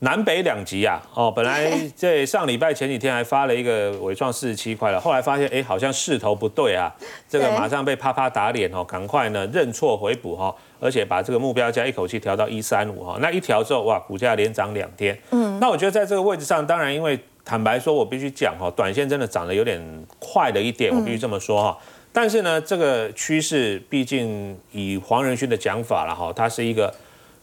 [0.00, 6.94] 南北两极啊，哦，本来在上礼拜前几天还发了一个伟创四十七块了，后来发现哎，好像势头不对啊，
[7.28, 19.82] 这个马上被啪啪打脸哦，赶快呢认错回补哈，而且把这个目标价一口气调到一三五哈，那一调之后哇，股价连涨两天，嗯，那我觉得在这个位置上，当然因为坦白说，我必须讲哈，短线真的涨得有点
[20.20, 21.76] 快了一点，我必须这么说哈。
[22.12, 26.92] 但是呢，这个趋势毕竟以黄仁勋的讲法了哈，它是一个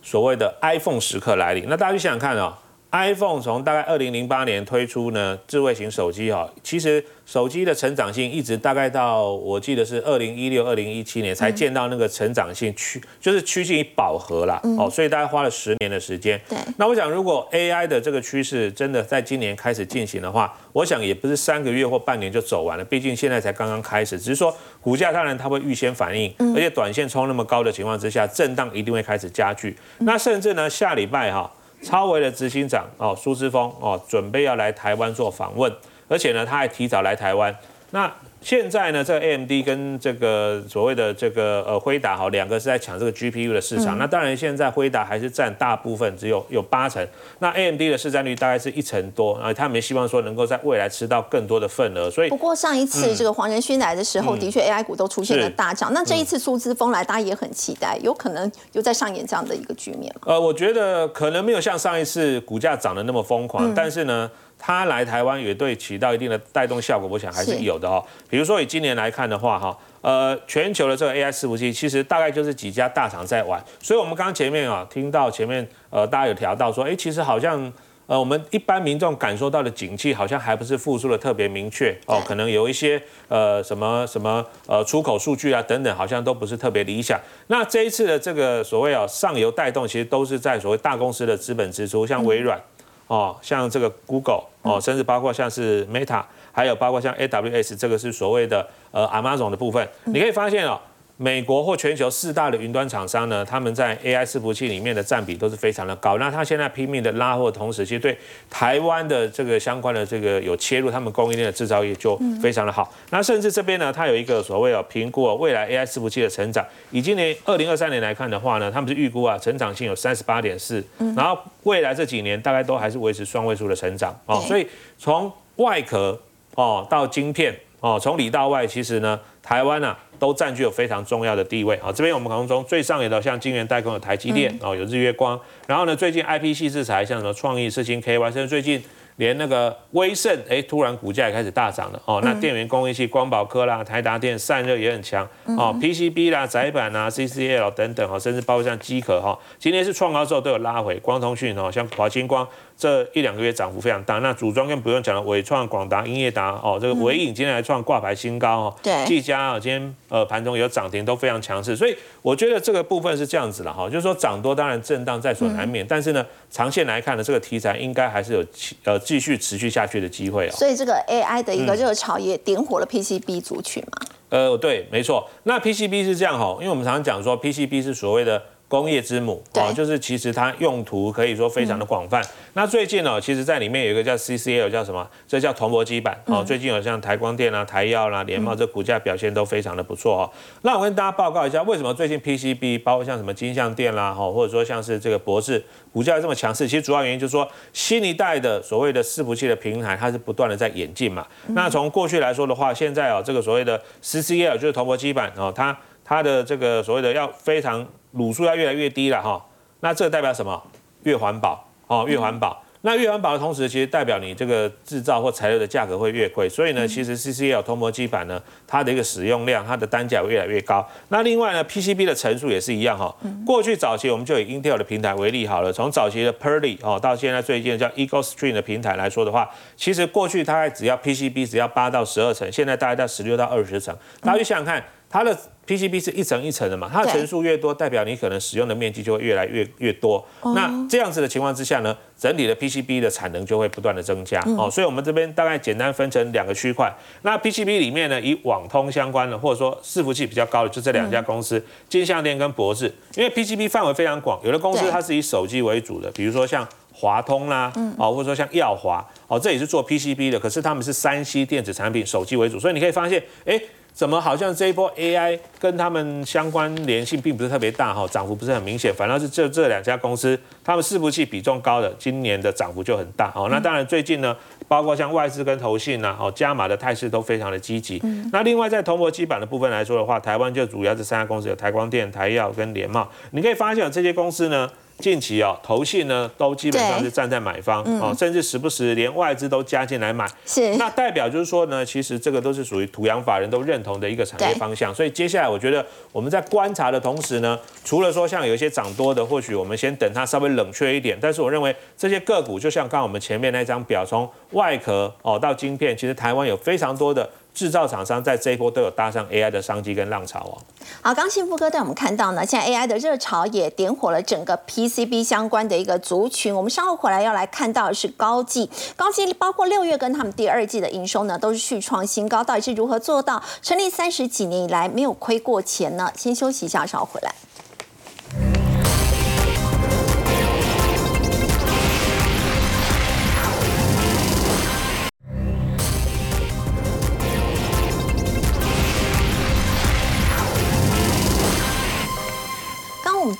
[0.05, 1.65] 所谓的 iPhone 时刻来临。
[1.67, 2.59] 那大家去想想看啊
[2.91, 7.03] ，iPhone 从大概二零零八年推出呢，智慧型手机哈，其实。
[7.25, 16.39] 手机的成长性一直大概到我记得是二零一六、二零一七年才见到那个成长性趋，就是趋近于饱和了哦，所以大概花了十年的时间。
[16.47, 29.75] 对，那我想如果 AI 的这个趋势真的在今年开始进行的话，我想也不是三个月或半年就走完了，毕竟现在才刚刚开始，只是说股价当然它会预先反应，而且短线冲那么高的情况之下，震荡一定会开始加剧。
[29.97, 35.71] 那甚至呢，下礼拜哈，超维的执行长哦，苏之峰哦，准备要来台湾做访问。
[36.07, 37.55] 而且呢，他还提早来台湾。
[37.91, 38.11] 那
[38.45, 43.97] 现在呢，这个 AMD 跟这个所谓的这个呃辉达哈，两个是在抢这个 GPU 的市场。
[43.97, 47.03] 那当然，现在辉达还是占大部分，只有有八成。
[47.39, 52.07] 那 AMD 的市占率大概是一成多，然后他们希望说能够在未来吃到更多的份额。
[52.11, 55.91] 所以，不过上一次这个黄仁勋来的时候，的确 AI 股都出现了大涨。
[55.91, 60.21] 那这一次苏之峰来，大家也很期待，有可能又在上演这样的一个局面吗？
[60.27, 64.29] 呃，我觉得可能没有像上一次股价涨得那么疯狂，但是呢。
[64.57, 68.03] 它来台湾也对起到一定的带动效果，我想还是有的哦。
[68.29, 73.63] 比如说以今年来看的话，哈，呃，全球的这个 AI 伺服器其实大概就是几家大厂在玩。
[73.81, 77.71] 所以，我们刚刚前面啊听到前面呃大家有调到说，哎，其实好像
[78.07, 87.19] 呃我们一般民众感受到的景气好像还不是复苏的特别明确哦，可能有一些呃什么什么呃出口数据啊等等，好像都不是特别理想。
[87.47, 92.59] 那这一次的这个所谓啊上游带动，其实都是在所谓大公司的资本支出，像微软。
[93.07, 100.79] 哦，像这个 Google 哦，甚至包括像是 Meta，还有包括像 AWS，这个是所谓的呃 Amazon 的部分，你可以发现哦。
[101.17, 106.17] 美国或全球四大的云端厂商呢，他们在 AI 伺服器里面的占比都是非常的高。
[106.17, 108.17] 那他现在拼命的拉货，同时其实对
[108.49, 112.93] 台湾的这个相关的这个有切入，他们供应链的制造业就非常的好。
[113.11, 120.83] 那甚至这边呢，它有一个所谓的评估未来 AI 伺服器的成长，以今年二零二三年来看的话呢，他们是预估啊，成长性有三十八点四，
[121.15, 124.43] 然后未来这几年大概都还是维持双位数的成长哦。
[124.45, 126.19] 所以从外壳
[126.55, 129.95] 哦到晶片哦，从里到外，其实呢，台湾呢。
[130.19, 131.91] 都占据有非常重要的地位啊！
[131.91, 138.83] 这边我们可能从最上游的像晶圆代工的台积电哦，有日月光，然后呢，最近 IP 系制裁像什么创意、世星、KY，甚至最近。
[139.17, 142.19] 连那个威盛，哎，突然股价也开始大涨了哦。
[142.21, 145.73] 那电源供应器，光宝科啦、台达电散热也很强哦。
[145.81, 150.97] PCB 啦、窄板啊、CCL 等等哦，甚至包括像机壳哈，今天是创高之后都有拉回。
[150.97, 152.45] 光通讯哦，像华星光
[152.77, 154.19] 这一两个月涨幅非常大。
[154.19, 158.75] 那组装更不用讲了，伟创、广达、英业达哦，这个伟影今天还创挂牌新高哦。
[158.83, 159.05] 对。
[159.05, 161.73] 技嘉啊，今天呃盘中有涨停，都非常强势。
[161.73, 168.45] 所以我觉得这个部分是这样子了哈，就是说涨多当然震荡在所难免，但是呢，长线来看呢，这个题材应该还是有
[168.83, 169.85] 呃继续持续下。
[169.85, 174.07] 去的机会哦，所以这个 AI 的一个热潮也点火了 PCB 族群嘛？
[174.29, 175.29] 呃，对，没错。
[175.43, 178.41] 那 PCB 是这样哈，因为我们常常讲说 PCB 是所谓的。
[178.75, 182.21] 工业之母哦，就是其实它用途可以说非常的广泛。
[182.55, 185.09] 那最近呢，其实在里面有一个叫 CCL，叫什么？
[185.25, 186.43] 这叫铜箔基板哦。
[186.43, 190.29] 最近有像台光电啊、台药啦、联茂，这股价表现都非常的不错哦。
[190.63, 196.67] 那我跟大家报告一下，为什么最近 PCB，包括像什么金相电啦，哈，或者说像是这个博士，股价这么强势？
[196.67, 201.25] 其实主要原因就是说，新一代的所谓的伺服器的平台，它是不断的在演进嘛。
[201.47, 207.87] 那从过去来说的话，现在啊，这个所谓的 CCL 就是铜箔基板哦，它它的这个所谓的要非常。
[208.15, 209.45] 卤素要越来越低了哈，
[209.81, 210.61] 那这代表什么？
[211.03, 212.61] 越环保哦，越环保。
[212.81, 216.47] 那越环保的同时，其实代表你这个制造或材料的价格会越贵。
[216.47, 220.87] 所以呢，其实 CCL 通膜基板呢，它的一个使用量，它的单价越来越高。
[221.09, 223.15] 那另外呢，PCB 的层数也是一样哈。
[223.43, 233.95] 过去早期我们就以 Intel 的平台为例好了，从早期的 Purley 哦，到现在最近叫 Eagle Stream 的平台来说的话，其实过去大概只要 PCB 只要八到十二层，现在大概在十六到二十层。
[234.21, 235.35] 大家去想想看，它的
[235.67, 240.23] PCB 是一层一层的嘛，它的层数越多，代表你可能使用的面积就会越来越越多。
[240.53, 244.69] 那这样子的情况之下呢，整体的 PCB 的产能就会不断的增加哦。
[244.69, 246.93] 所以，我们这边大概简单分成两个区块。
[247.23, 252.93] 那 PCB 里面呢，以网通相关的，或者说伺服器比较高的，就这两家公司，金相电跟博智。
[253.15, 263.59] 因为 PCB 范围非常广，有的公司它是以手机为主的，比如说像华通啦，哦，或者说像耀华，哦，这也是做 PCB 的，可是他们是三 C 电子产品，手机为主，所以你可以发现，哎。
[263.95, 273.47] 怎么好像这一波 AI 跟他们相关联性并不是特别大哈，涨幅不是很明显，反倒是这这两家公司，他们伺服器比重高的，今年的涨幅就很大哦。
[273.49, 274.35] 那当然最近呢，
[274.67, 278.01] 包括像外资跟投信呐，哦加码的态势都非常的积极。
[278.33, 283.09] 那另外在铜箔基板的部分来说的话，台湾就主要这三家公司有台光电、台药跟联茂。
[283.31, 284.69] 你可以发现这些公司呢，
[284.99, 294.95] 近期哦，投信呢都基本上是站在买方哦，甚至时不时连外资都加进来买，是那代表就是说呢，其实这个都是属于土洋法人都认同的一个产业方向。
[294.95, 301.17] 所以接下来我觉得我们在观察的同时呢，除了说像有一些涨多的，或许我们先等它稍微冷却一点。
[301.21, 307.29] 但是我认为这些个股就像刚刚我们前面那张表，从外壳哦到晶片，其实台湾有非常多的。
[307.55, 310.53] 制造厂商在这一波都有搭上 AI 的商机跟浪潮哦。
[311.01, 316.53] 好，刚幸福哥带我们看到呢，现在 AI 的热潮也点火了整个 PCB 相关的一个族群。
[316.53, 326.11] 我们稍后回来要来看到的是高技，高技包括六月跟他们第二季的营收呢都是续创新高，到底是如何做到成立三十几年以来没有亏过钱呢？
[326.15, 327.33] 先休息一下，稍后回来。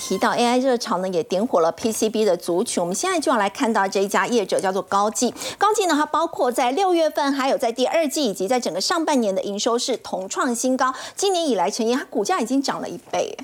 [0.07, 2.79] 提到 AI 热潮呢，也点火了 PCB 的族群。
[2.79, 5.33] 我们现在就要来看到这一家业者叫做高技。
[5.57, 10.93] 高技呢，它包括在六月份，还有在第二季以及在整个上半年的营收是同创新高。
[11.15, 13.35] 今年以来，成因它股价已经涨了一倍。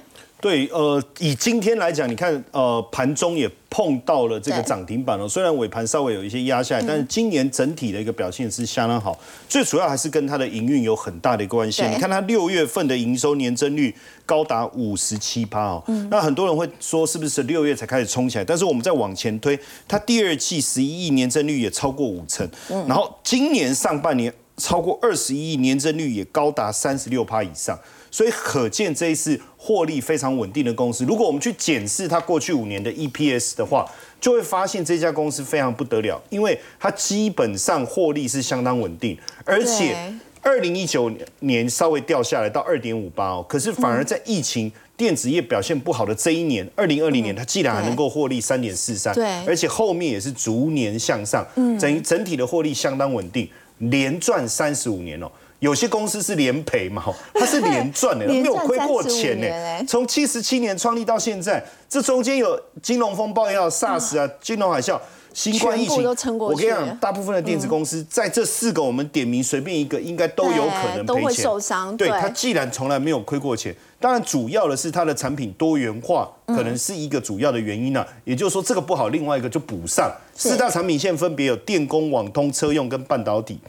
[0.41, 5.27] 对，呃，以今天来讲，你看，呃，盘中也碰到了这个涨停板了。
[5.29, 9.17] 虽然尾盘稍微有一些压下来，但是今年整体的一个表现是相当好。
[9.47, 11.83] 最主要还是跟它的营运有很大的关系。
[11.83, 15.83] 你看它六月份的营收年增率高达五十七趴哦。
[16.09, 18.43] 那很多人会说，是不是六月才开始冲起来？
[18.43, 22.49] 但是我们再往前推，它第二季十一亿年增率也超过五成。
[22.87, 27.77] 然后今年上半年超过二十一亿年增率也高达三十六趴以上。
[28.11, 33.89] 所以可见这一次获利非常稳定的公司，如果我们去检视它过去五年的 EPS 的话，
[34.19, 39.95] 就会发现这家公司非常不得了，因为它基本上获利是相当稳定，而且
[40.41, 41.09] 二零一九
[41.39, 53.47] 年稍微掉下来到二点五八哦，可是反而在疫情电子业表现不好的这一年，二零二零年它既然还能够获利三点四三，对，而且后面也是逐年向上，嗯，整整体的获利相当稳定，
[53.77, 55.31] 连赚三十五年哦。
[55.61, 57.03] 有些公司是连赔嘛，
[57.35, 59.85] 它是连赚的，没有亏过钱呢。
[59.87, 64.99] 从七十七年创立到现在，这中间有金融风暴、要 SARS 啊、金融海啸、
[65.33, 66.03] 新冠疫情，
[66.39, 71.43] 我跟你讲，大部分的电子公司在这四个我们点名随便一个，应该都有可能赔钱。
[71.43, 71.95] 受伤。
[71.95, 78.03] 对它既然从来没有亏过钱，当然主要的是它的产品多元化，可能是一个主要的原因呢。
[78.25, 80.11] 也就是说这个不好，另外一个就补上。
[80.33, 83.59] 四大产品线分别有电工、网通、车用跟半导体。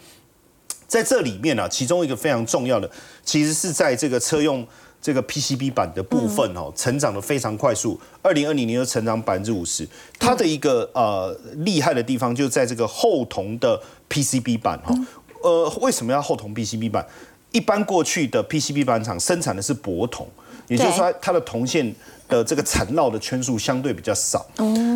[0.92, 2.90] 在这里面呢，其中一个非常重要的，
[3.24, 4.62] 其实是在这个车用
[5.00, 7.98] 这个 PCB 板的部分哦，成长的非常快速。
[8.20, 9.88] 二零二零年就成长百分之五十。
[10.18, 11.34] 它的一个呃
[11.64, 13.80] 厉害的地方，就在这个厚铜的
[14.10, 14.94] PCB 板哈。
[15.42, 17.06] 呃，为什么要厚铜 PCB 板？
[17.52, 20.28] 一般过去的 PCB 板厂生产的是薄铜，
[20.68, 21.94] 也就是说它的铜线。
[22.28, 24.46] 的这个缠绕的圈数相对比较少，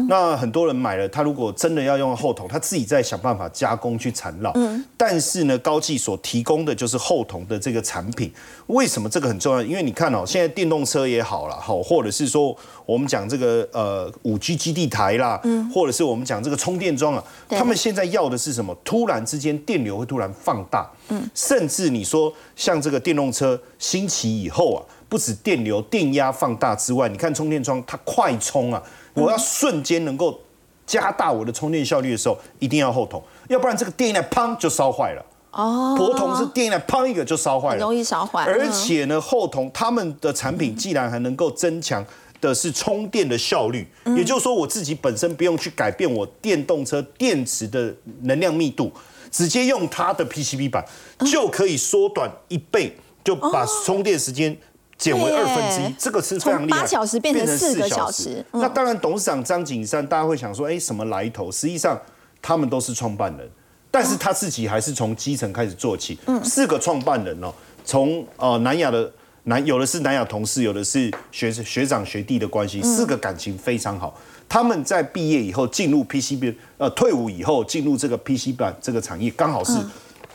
[0.09, 4.55] 那很多人买了，他如果真的要用后筒，他自己再想办法加工去缠绕。
[4.97, 8.33] 但是呢，高技所提供的就是后筒的这个产品。
[8.68, 9.62] 为什么这个很重要？
[9.62, 18.74] 因为你看哦，现在电动车也好了，好，或者是说我们讲这个呃五 G 基地台啦，嗯或者是我们讲这个充电桩啊，他们现在要的是什么？
[18.83, 24.81] 突然之间电流会突然放大，嗯甚至你说像这个电动车兴起以后啊。
[25.09, 28.82] 不止电流、电压放大之外，你看充电桩它快充啊！
[29.14, 30.38] 我要瞬间能够
[30.84, 35.24] 加大我的充电效率的时候，一定要后铜，要不然这个电一来砰就烧坏了。
[35.52, 38.44] 哦，铂铜是电一来砰一个就烧坏了，容易烧坏。
[38.44, 42.04] 而且呢，后铜他们的产品既然还能够增强
[42.40, 43.86] 的是充电的效率，
[44.16, 48.92] 也就是说我自己本身不用去改变我电动车电池的能量密度，
[49.30, 50.84] 直接用它的 PCB 板
[51.32, 52.94] 就可以缩短一倍，
[53.24, 54.54] 就把充电时间。
[54.99, 56.80] 减为二分之一，这个是非常厉害。
[56.80, 58.42] 八小时变成四个小时。
[58.53, 61.53] 那当然，董事长张景山，大家会想说，哎，什么来头？
[61.53, 62.01] 实际上，
[62.40, 63.47] 他们都是创办人，
[63.90, 66.18] 但是他自己还是从基层开始做起。
[66.26, 67.53] 嗯四个创办人哦，
[67.84, 69.12] 从呃南亚的
[69.44, 74.18] 南，有的是南亚同事，有的是学学长学弟的关系，四个感情非常好。
[74.49, 79.72] 他们在毕业以后进入 PCB，呃，退伍以后进入这个 PCB 板这个产业，刚好是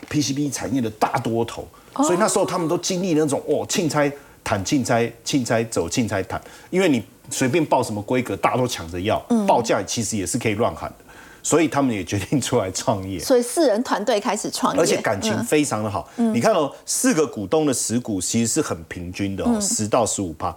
[0.08, 4.08] PCB 产业的大多头，所以那时候他们都经历那种哦，庆差。
[4.44, 6.40] 谈竞猜，竞猜走，竞猜谈，
[6.70, 11.04] 因为你随便报什么规格，大家都抢着要，报价其实也是可以乱喊的，
[11.42, 13.18] 所以他们也决定出来创业。
[13.18, 16.08] 所以四人团队开始创业，而且感情非常的好。
[16.16, 20.54] 你看哦，四个股东的持股其实是很平均的哦，十到十五趴。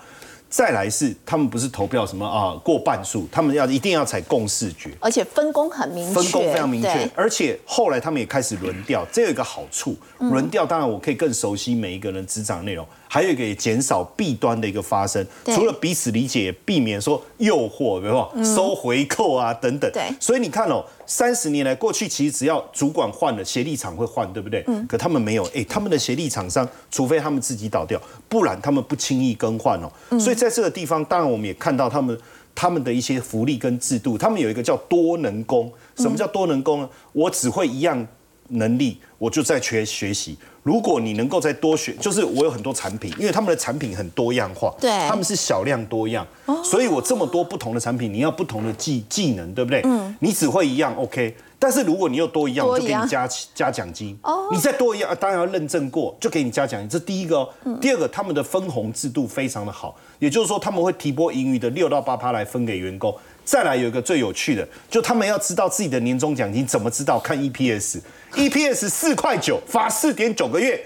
[0.48, 7.12] 再来是他们不是投票什么啊过半数，他们要一定要采共识决，而且分工很明确，分工非常明确。
[7.14, 12.88] 而且后来他们也开始轮调，这有一个好处，轮调当然我可以更熟悉每一个人执掌内容。
[13.16, 15.26] 还有一个也减少弊端的一个发生。
[15.46, 19.90] 除了彼此理解，避免说诱惑，比如说收回扣啊等等。
[19.94, 24.62] 对，所以你看哦，三十年来过去，其实只要主管换了，协力厂会换，对不对？
[24.68, 24.86] 嗯。
[24.86, 27.98] 可他们没有，哎，他们的协力厂商，除非他们自己倒掉，
[28.28, 30.20] 不然他们不轻易更换哦。
[30.20, 32.20] 所以在这个地方，当然我们也看到他们
[32.54, 35.72] 他们的一些福利跟制度，他们有一个叫多能工。
[35.98, 36.90] 什么叫多能工呢？
[37.14, 38.06] 我只会一样
[38.50, 40.38] 能力，我就在学学习。
[40.64, 46.26] 如果你能够再多学，就是我有很多产品，因为他们的产品很多样化，对，他们是小量多样，
[46.64, 49.82] 所以我这么多不同的产品，你要不同的技技能，对不对？
[49.86, 51.36] 嗯，你只会一样，OK。
[51.60, 54.18] 但是如果你又多一样，我就给你加加奖金。
[54.24, 56.90] 哦，你再多一样，当然要认证过，就给你加奖金。
[56.90, 57.50] 这第一个哦。
[57.80, 63.16] 第二个，他们的分红制度非常的好，也就是说他们会提拨盈余的六到八趴来分给员工。
[63.46, 67.20] 再来有一个最有趣的，就他们要知道自己的年终奖金怎么知道？
[67.20, 70.84] 看 EPS，EPS 四块九发四点九个月，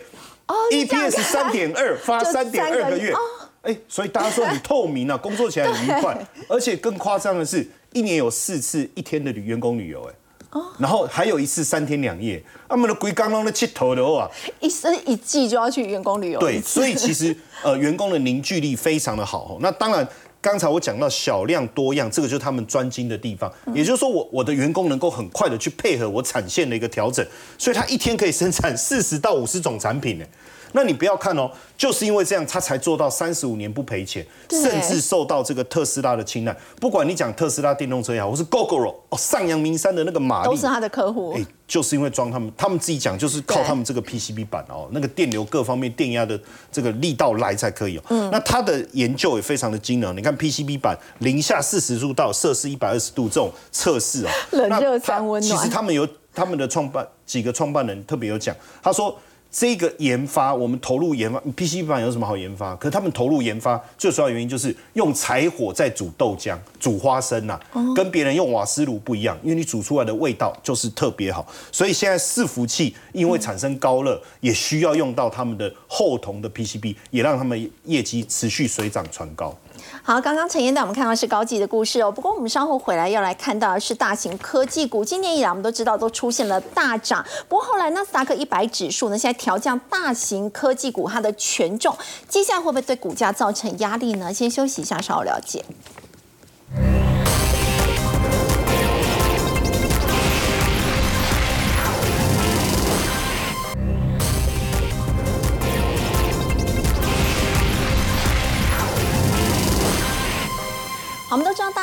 [0.48, 3.14] 哦，EPS 三点二 发三点二个月，
[3.62, 6.18] 哎，所以大家说很透明啊， 工作起来很愉快，
[6.50, 10.14] 而且更夸张的是，一年有四次一天的旅员工旅游，哎，
[10.60, 14.30] 哦，然后还有一次三天两夜，他们的龟刚刚的气头的话，
[14.60, 17.34] 一生一季就要去员工旅游，对，所以其实
[17.64, 20.06] 呃，员工的凝聚力非常的好，那当然。
[20.42, 23.52] 刚才我讲到小量多样，这个就是他们专精的地方。
[23.74, 27.26] 也就是说，我我的员工能够很快的去配合我产线的一个调整，
[27.58, 30.26] 所以他一天可以生产四十到五十种产品呢。
[30.74, 36.56] 那你不要看哦，就是因为这样，他才做到三十五年不赔钱，甚至受到这个特斯拉的青睐。
[36.80, 41.34] 不管你讲特斯拉电动车也好，或是 GoGo 哦，上阳明山的那个马力，都是他的客户。
[41.34, 46.40] 哎，就是因为装他们，他们自己讲就是靠他们这个 PCB 板哦，那个电流各方面电压的
[46.72, 48.04] 这个力道来才可以哦。
[48.10, 50.16] 嗯，那他的研究也非常的惊人。
[50.16, 55.58] 你看 PCB 板零下四十度到摄氏一百二十度这种测试哦， 冷热三温暖。
[55.58, 59.18] 其实他们有他们的创办几个创办人特别有讲，他说。
[59.52, 62.76] 这个研发，我们投入研发 PCB 板有什么好研发？
[62.76, 67.60] 可是他们投入研发最主要原因就是用柴火在煮豆浆、煮花生呐，
[67.96, 71.46] 跟别人用瓦斯炉不一样，因为你煮出来的味道就是特别好。
[71.72, 79.58] 所以现在伺服器因为产生高热，也需要用到他们的厚铜的 PCB，也让他们业绩持续水涨船高。
[80.04, 82.12] 好，刚刚陈燕带我们看到是高级的故事哦。
[82.12, 85.04] 不过我们稍后回来要来看到的是大型科技股。
[85.06, 94.32] 今年以来我们都知道都出现了大涨，不过后来纳斯达克一百指数呢，现在调降大型科技股它的权重，接下来会不会对股价造成压力呢？
[94.32, 95.66] 先休息一下，稍后了解。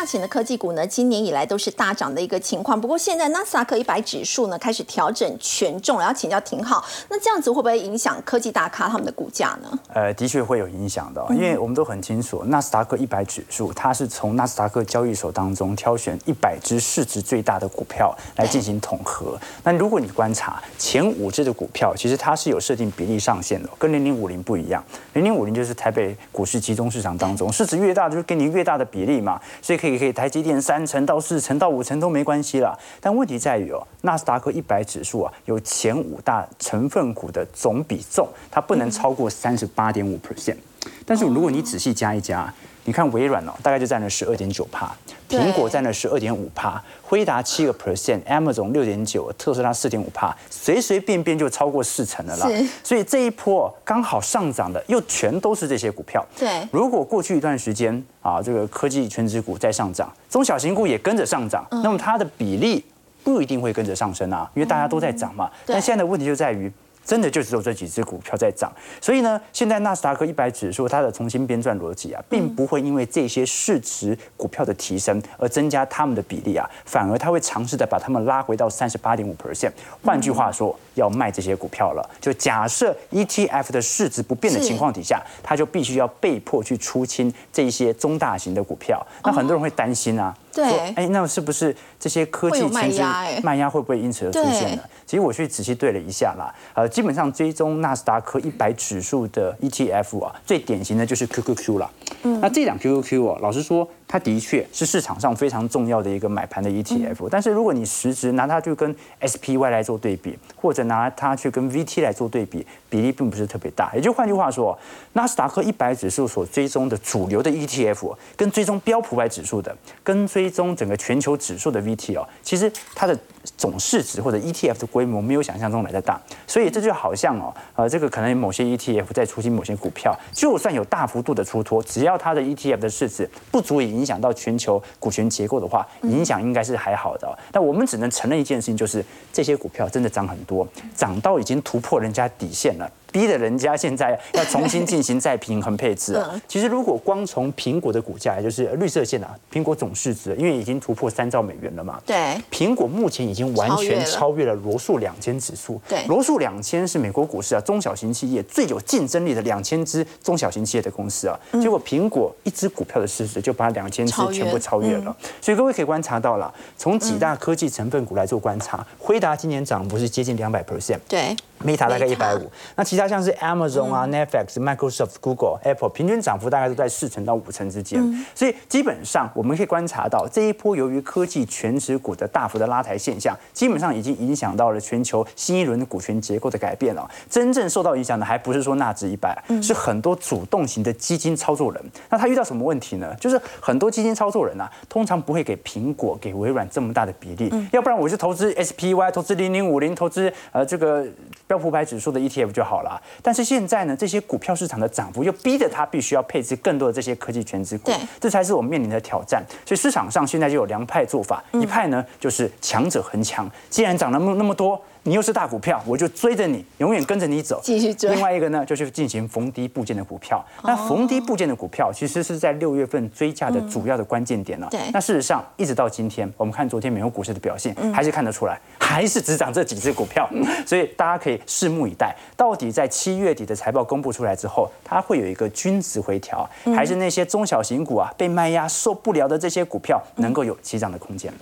[0.07, 2.81] 型的科技股呢，今年以来都是大涨的一个情况。
[2.81, 6.85] 不过，现在纳斯达克一百指数呢，开始调整权重，然后请教挺好。
[7.11, 9.79] 那这样子会不会影响科技大咖他们的股价呢？
[9.93, 19.37] 呃，的确会有影响的，因为我们都很清楚，纳斯达克一百指数它是从纳斯达克交易所当中挑选一百只市值最大的股票来进行统合。
[19.65, 24.85] 那如果你观察前五只的股票，其实它是有设定比例上限的，跟零零五零不一样。
[25.15, 29.41] 零零五零就是台北股市集中市场当中，市值越大，就是给你越大的比例嘛。
[29.63, 40.57] 所以可以可以台积电三成到四成到五成都没关系了，但问题在于哦，纳斯达克一百指数啊有前五大成分股的总比重，它不能超过三十八点五 percent。
[41.05, 42.53] 但是如果你仔细加一加。
[42.87, 44.93] 你看微软哦，大概就占了十二点九帕，
[45.29, 52.49] 苹果占了十二点五帕，辉达七个 percent，Amazon 六点九，特斯拉四点五帕，随随便便就超过四成的了。
[52.85, 56.25] 所以这一波刚好上涨的又全都是这些股票。
[56.39, 62.85] 对，如果过去一段时间啊，这个科技全职股在上涨，中小型股也跟着上涨，那么它的比例
[63.25, 65.51] 不一定会跟着上升啊，因为大家都在涨嘛。
[65.67, 66.73] 但现在的问题就在于。
[67.07, 79.71] 真的就只有这几只股票在涨，所以呢，现在纳斯达克一百指数它的重新编撰逻辑啊，并不会因为这些市值股票的提升而增加它们的比例啊，反而它会尝试的把它们拉回到三十八点五 percent。
[80.03, 82.11] 换句话说，要卖这些股票了。
[82.21, 89.07] 就假设 ETF 的市值不变的情况底下，它就必须要被迫去出清这些中大型的股票。
[89.23, 90.37] 那很多人会担心啊。
[90.57, 93.41] 对，哎，那是不是这些科技其实？
[93.43, 94.83] 卖压会不会因此而出现呢？
[95.07, 101.91] 其实我去仔细对了一下啦，呃，基本上追踪纳斯达克一百指数的 ETF 啊，最典型的就是 QQQ 了。
[102.23, 103.87] 嗯，那这两 QQQ 啊，老实说。
[104.09, 113.93] 它的确是市场上非常重要的一个买盘的 ETF，但是如果你实质拿它去跟 SPY 来做对比，或者拿它去跟 VT 来做对比，比例并不是特别大。
[113.95, 114.79] 也就换句话说，
[115.15, 123.19] 纳斯达克一百指数所追踪的主流的 ETF，跟追踪标普百指数的，跟追踪整个全球指数的 VT 哦，其实它的
[123.57, 137.39] 总市值或者 ETF 的规模没有想象中来的大，所以这就好像哦，呃，这个可能某些 ETF 在出清某些股票，就算有大幅度的出脱，只要它的 ETF 的市值不足以影响到全球股权结构的话，影响应该是还好的。
[137.53, 142.91] 但我们只能承认一件事情，就是这些股票真的涨很多，涨到已经突破人家底线了。
[143.17, 146.39] 逼得人家现在要重新进行再平衡配置啊！
[146.47, 151.99] 其实如果光从苹果的股价，也就是绿色线啊，苹果总市值，因为已经突破三兆美元了嘛。
[152.05, 152.39] 对。
[152.51, 155.81] 苹果目前已经完全超越了罗素两千指数。
[155.89, 156.05] 对。
[156.09, 161.41] 罗素两千是美国股市啊中小型企业最有竞争力的两千只中小型企业的公司啊。
[161.53, 165.17] 结果苹果一只股票的市值就把两千只全部超越了。
[165.41, 170.99] 所以各位可以观察到了，从几大科技成分股来做观察，辉达今年涨幅是接近两百 percent。
[171.09, 171.35] 对。
[171.65, 178.03] Meta 大概一百五，那其他像是 Amazon 啊、Netflix、Microsoft、Google、Apple，平均涨幅大概都在四成到五成之间。
[178.35, 187.11] 所以基本上我们可以观察到，这一波由于科技全指股的大幅的拉抬现象，基本上已经影响到了全球新一轮的股权结构的改变了。
[187.31, 191.83] 真正受到影响的还不是说纳指一百，是很多主动型的基金操作人。
[192.11, 193.15] 那他遇到什么问题呢？
[193.19, 201.07] 就是很多基金操作人啊，通常不会给苹果、给微软这么大的比例，要不然我就投资 SPY，投资零零五零，投资呃这个。
[201.47, 209.45] 标普百指数的 ETF 就好了，但是现在呢，这些股票市场的涨幅又逼着它必须要配置更多的这些科技全值股，这才是我们面临的挑战。
[209.65, 214.81] 所以市场上现在就有两派做法，一派呢就是强者恒强，既然涨了那么那么多。
[215.07, 217.61] 你又是大股票，我就追着你，永远跟着你走。
[217.63, 218.11] 继续追。
[218.11, 220.45] 另外一个呢，就是进行逢低部件的股票。
[220.65, 224.67] 那逢低部件的股票，其实是在六月份追价的主要的关键点了。
[224.69, 224.81] 对。
[224.93, 230.29] 那事实上，一直到今天，我们看昨天美国股市的表现，还是看得出来，还是只涨这几只股票。
[230.67, 241.33] 所以大家可以拭目以待，到底在七月底的财报公布出来之后，它会有一个均值回调，还是那些中小型股啊被卖压受不了的这些股票能够有起涨的空间？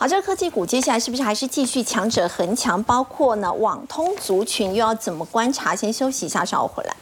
[0.00, 2.82] 好，这个科技股接下来是不是还是继续强者恒强？
[2.84, 5.76] 包括呢，网通族群又要怎么观察？
[5.76, 6.96] 先休息一下，稍后回来。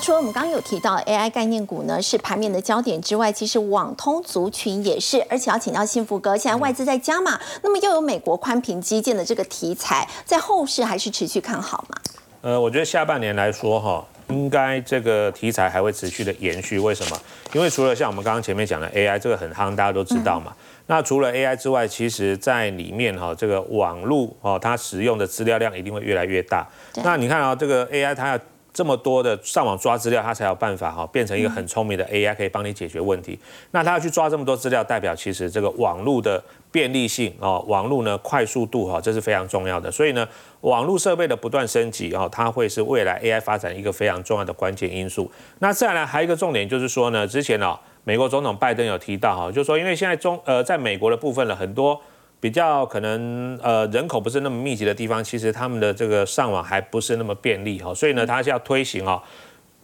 [0.00, 11.96] 除了我们刚刚有提到 AI 概念股呢是盘面的焦点之外，其实网通族群也是，而且要请教幸福哥，现在外资在加码，那么又有美国宽频基建的这个题材，在后市还是持续看好吗？
[12.40, 16.78] 呃，我觉得下半年来说哈，应该这个题材还会持续的延续。
[16.78, 17.20] 为什么？
[17.52, 20.52] 因为除了像我们刚刚前面讲的 AI 这个很夯，大家都知道嘛。
[20.86, 26.66] 那除了 AI 之外，其实在里面哈，这个网络哦，它使用的资料量一定会越来越大。
[27.04, 28.38] 那你看啊，这个 AI 它要
[28.72, 33.38] 这么多的上网抓资料，它才有办法哈变成一个很聪明的 AI，可以帮你解决问题。
[33.72, 39.90] 那它要去抓这么多资料，代表其实这个网络的便利性哦，网络呢快速度哈，这是非常重要的。
[39.90, 40.26] 所以呢，
[40.60, 45.30] 网络设备的不断升级哦，它会是未来 AI 发展一个非常重要的关键因素。
[45.58, 52.00] 那再来还有一个重点就是说呢，之前呢，美国总统拜登有提到哈，就是说因为现在中呃在美国的部分呢，很多。
[52.40, 59.22] 比较可能呃人口不是那么密集的地方，其实他们的这个上网还不是那么便利哈，所以呢，它是要推行哦。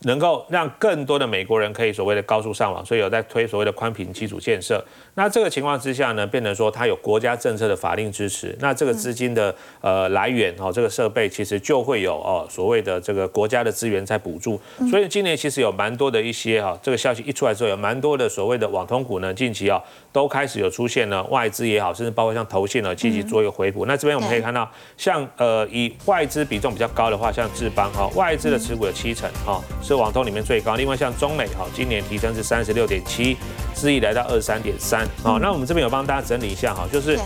[0.02, 4.84] 能够让更多的美国人可以所谓的高速上网，所以有在推所谓的宽频基础建设。
[5.18, 14.60] 那这个情况之下呢，变成说它有国家政策的法令支持，那这个资金的呃来源哦，这个设备其实就会有哦所谓的这个国家的资源在补助。
[14.90, 23.86] 所以今年其实有蛮多的一些哈，这个消息一出来之后，有蛮多的所谓的网通股呢，近期啊都开始有出现了外资也好，甚至包括像投信呢积极做一个回补。
[23.86, 29.62] 那这边我们可以看到，像呃以外资比重比较高的话，像智邦哈，外资的持股有七成哈。
[29.82, 33.34] 是网通里面最高，另外像中美哈，今年提升是三十六点七，
[33.82, 35.05] 日益来到二十三点三。
[35.22, 37.18] 好，那我们这边有帮大家整理一下哈，就是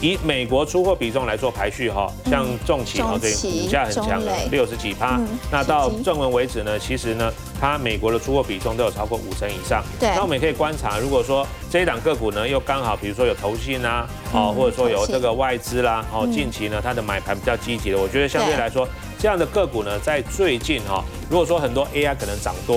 [0.00, 5.20] 以美国出货比重来做排序哈，像重企哈，对，股价很强的六十几趴。
[5.50, 9.82] 那到正文为止呢，其实呢，它美国的出货比重都有超过五成以上。
[9.98, 18.88] 对，那我们也可以观察，如果说这一档个股呢，又刚好比如说有投信啊，哦，或者说有这个外资啦，哦，近期呢它的买盘比较积极的，我觉得相对来说。
[19.20, 22.76] 这样的个股呢，在最近哈，如果说很多 AI 可能涨多。